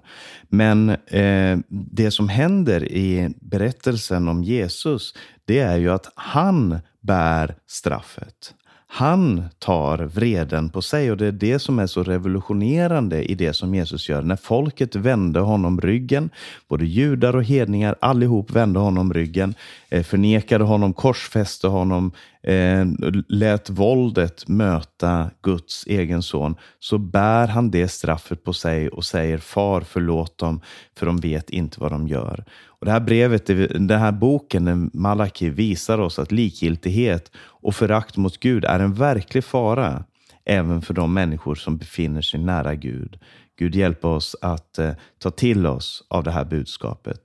Men 0.48 0.88
eh, 0.90 1.58
det 1.68 2.10
som 2.10 2.28
händer 2.28 2.92
i 2.92 3.34
berättelsen 3.40 4.28
om 4.28 4.44
Jesus, 4.44 5.14
det 5.44 5.58
är 5.58 5.76
ju 5.76 5.90
att 5.90 6.12
han 6.14 6.78
bär 7.00 7.54
straffet. 7.66 8.54
Han 8.86 9.44
tar 9.58 9.98
vreden 9.98 10.68
på 10.68 10.82
sig 10.82 11.10
och 11.10 11.16
det 11.16 11.26
är 11.26 11.32
det 11.32 11.58
som 11.58 11.78
är 11.78 11.86
så 11.86 12.02
revolutionerande 12.02 13.24
i 13.24 13.34
det 13.34 13.52
som 13.52 13.74
Jesus 13.74 14.08
gör. 14.08 14.22
När 14.22 14.36
folket 14.36 14.96
vände 14.96 15.40
honom 15.40 15.80
ryggen, 15.80 16.30
både 16.68 16.84
judar 16.84 17.36
och 17.36 17.44
hedningar, 17.44 17.94
allihop 18.00 18.50
vände 18.50 18.78
honom 18.78 19.14
ryggen, 19.14 19.54
eh, 19.88 20.02
förnekade 20.02 20.64
honom, 20.64 20.92
korsfäste 20.92 21.66
honom, 21.66 22.12
eh, 22.44 22.86
lät 23.28 23.70
våldet 23.70 24.48
möta 24.48 25.30
Guds 25.42 25.86
egen 25.86 26.22
son, 26.22 26.56
så 26.78 26.98
bär 26.98 27.48
han 27.48 27.70
det 27.70 27.88
straffet 27.88 28.44
på 28.44 28.52
sig 28.52 28.88
och 28.88 29.04
säger 29.04 29.38
Far 29.38 29.80
förlåt 29.80 30.38
dem, 30.38 30.60
för 30.98 31.06
de 31.06 31.16
vet 31.16 31.50
inte 31.50 31.80
vad 31.80 31.92
de 31.92 32.08
gör. 32.08 32.44
Och 32.66 32.86
det 32.86 32.92
här 32.92 33.00
brevet, 33.00 33.46
den 33.46 34.00
här 34.00 34.12
boken, 34.12 34.90
Malaki, 34.94 35.50
visar 35.50 35.98
oss 35.98 36.18
att 36.18 36.32
likgiltighet 36.32 37.30
och 37.36 37.74
förakt 37.74 38.16
mot 38.16 38.40
Gud 38.40 38.64
är 38.64 38.80
en 38.80 38.94
verklig 38.94 39.44
fara 39.44 40.04
även 40.44 40.82
för 40.82 40.94
de 40.94 41.14
människor 41.14 41.54
som 41.54 41.76
befinner 41.76 42.22
sig 42.22 42.40
nära 42.40 42.74
Gud. 42.74 43.18
Gud 43.58 43.74
hjälp 43.74 44.04
oss 44.04 44.36
att 44.40 44.78
eh, 44.78 44.92
ta 45.18 45.30
till 45.30 45.66
oss 45.66 46.04
av 46.08 46.24
det 46.24 46.30
här 46.30 46.44
budskapet. 46.44 47.20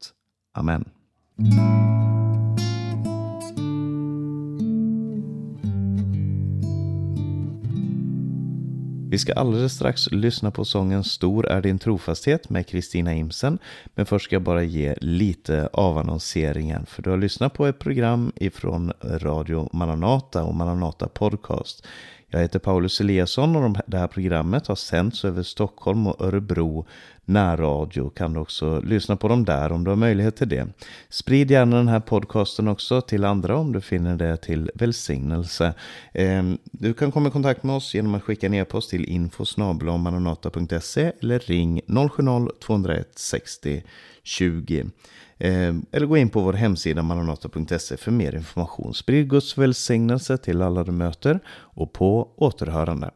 Amen. 0.53 0.85
Vi 9.11 9.17
ska 9.17 9.33
alldeles 9.33 9.73
strax 9.73 10.11
lyssna 10.11 10.51
på 10.51 10.65
sången 10.65 11.03
Stor 11.03 11.47
är 11.47 11.61
din 11.61 11.79
trofasthet 11.79 12.49
med 12.49 12.67
Kristina 12.67 13.13
Imsen. 13.13 13.59
Men 13.95 14.05
först 14.05 14.25
ska 14.25 14.35
jag 14.35 14.43
bara 14.43 14.63
ge 14.63 14.95
lite 15.01 15.69
avannonseringen. 15.73 16.85
För 16.85 17.01
du 17.01 17.09
har 17.09 17.17
lyssnat 17.17 17.53
på 17.53 17.65
ett 17.65 17.79
program 17.79 18.31
ifrån 18.35 18.91
Radio 19.03 19.69
Maranata 19.73 20.43
och 20.43 20.55
Maranata 20.55 21.07
Podcast. 21.07 21.87
Jag 22.31 22.39
heter 22.39 22.59
Paulus 22.59 23.01
Eliasson 23.01 23.55
och 23.55 23.77
det 23.87 23.97
här 23.97 24.07
programmet 24.07 24.67
har 24.67 24.75
sänts 24.75 25.25
över 25.25 25.43
Stockholm 25.43 26.07
och 26.07 26.21
Örebro 26.21 26.87
närradio. 27.25 28.09
Kan 28.09 28.33
du 28.33 28.39
också 28.39 28.81
lyssna 28.81 29.15
på 29.15 29.27
dem 29.27 29.45
där 29.45 29.71
om 29.71 29.83
du 29.83 29.91
har 29.91 29.95
möjlighet 29.95 30.35
till 30.35 30.49
det. 30.49 30.67
Sprid 31.09 31.51
gärna 31.51 31.77
den 31.77 31.87
här 31.87 31.99
podcasten 31.99 32.67
också 32.67 33.01
till 33.01 33.25
andra 33.25 33.57
om 33.57 33.73
du 33.73 33.81
finner 33.81 34.15
det 34.15 34.37
till 34.37 34.71
välsignelse. 34.75 35.73
Ehm, 36.13 36.57
du 36.63 36.93
kan 36.93 37.11
komma 37.11 37.29
i 37.29 37.31
kontakt 37.31 37.63
med 37.63 37.75
oss 37.75 37.93
genom 37.93 38.15
att 38.15 38.23
skicka 38.23 38.47
en 38.47 38.53
e-post 38.53 38.89
till 38.89 39.05
infosnablamanonata.se 39.05 41.11
eller 41.21 41.39
ring 41.39 41.81
070-201 41.87 43.03
60 43.15 43.83
20. 44.23 44.85
Ehm, 45.39 45.85
eller 45.91 46.07
gå 46.07 46.17
in 46.17 46.29
på 46.29 46.39
vår 46.39 46.53
hemsida 46.53 47.01
maranata.se 47.01 47.97
för 47.97 48.11
mer 48.11 48.35
information. 48.35 48.93
Sprid 48.93 49.29
Guds 49.29 49.57
välsignelse 49.57 50.37
till 50.37 50.61
alla 50.61 50.83
du 50.83 50.91
möter 50.91 51.39
och 51.49 51.93
på 51.93 52.29
återhörande. 52.35 53.11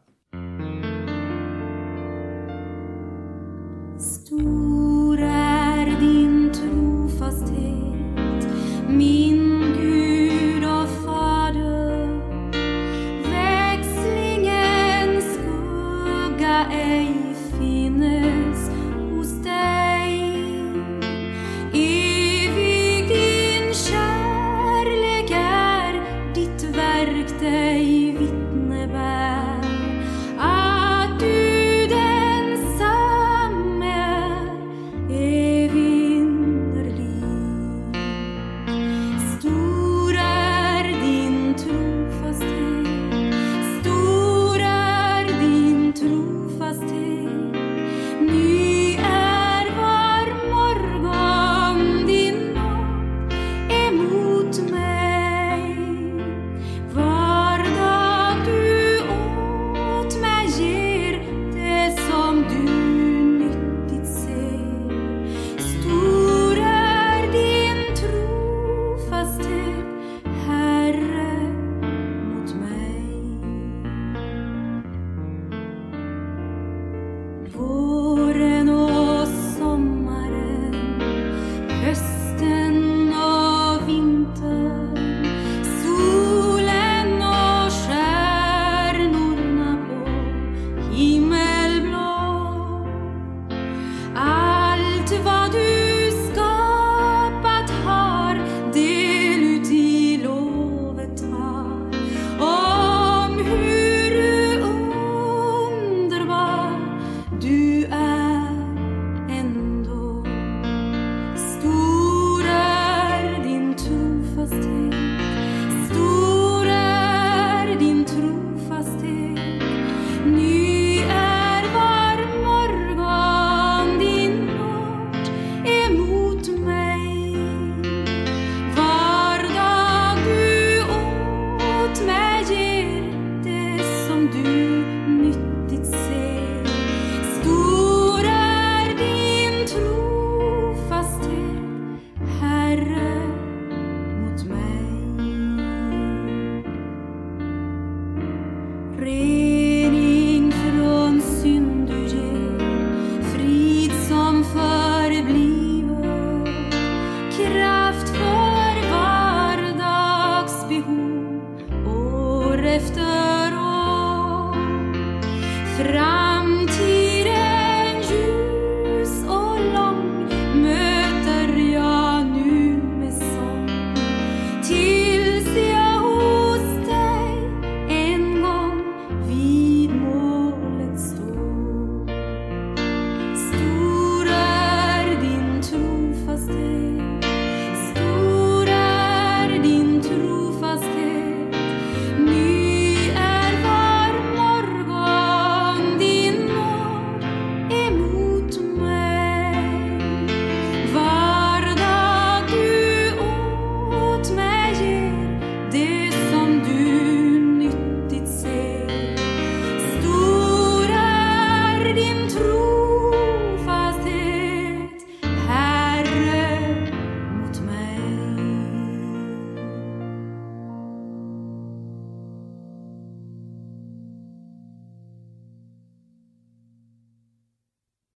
Stor 3.99 4.52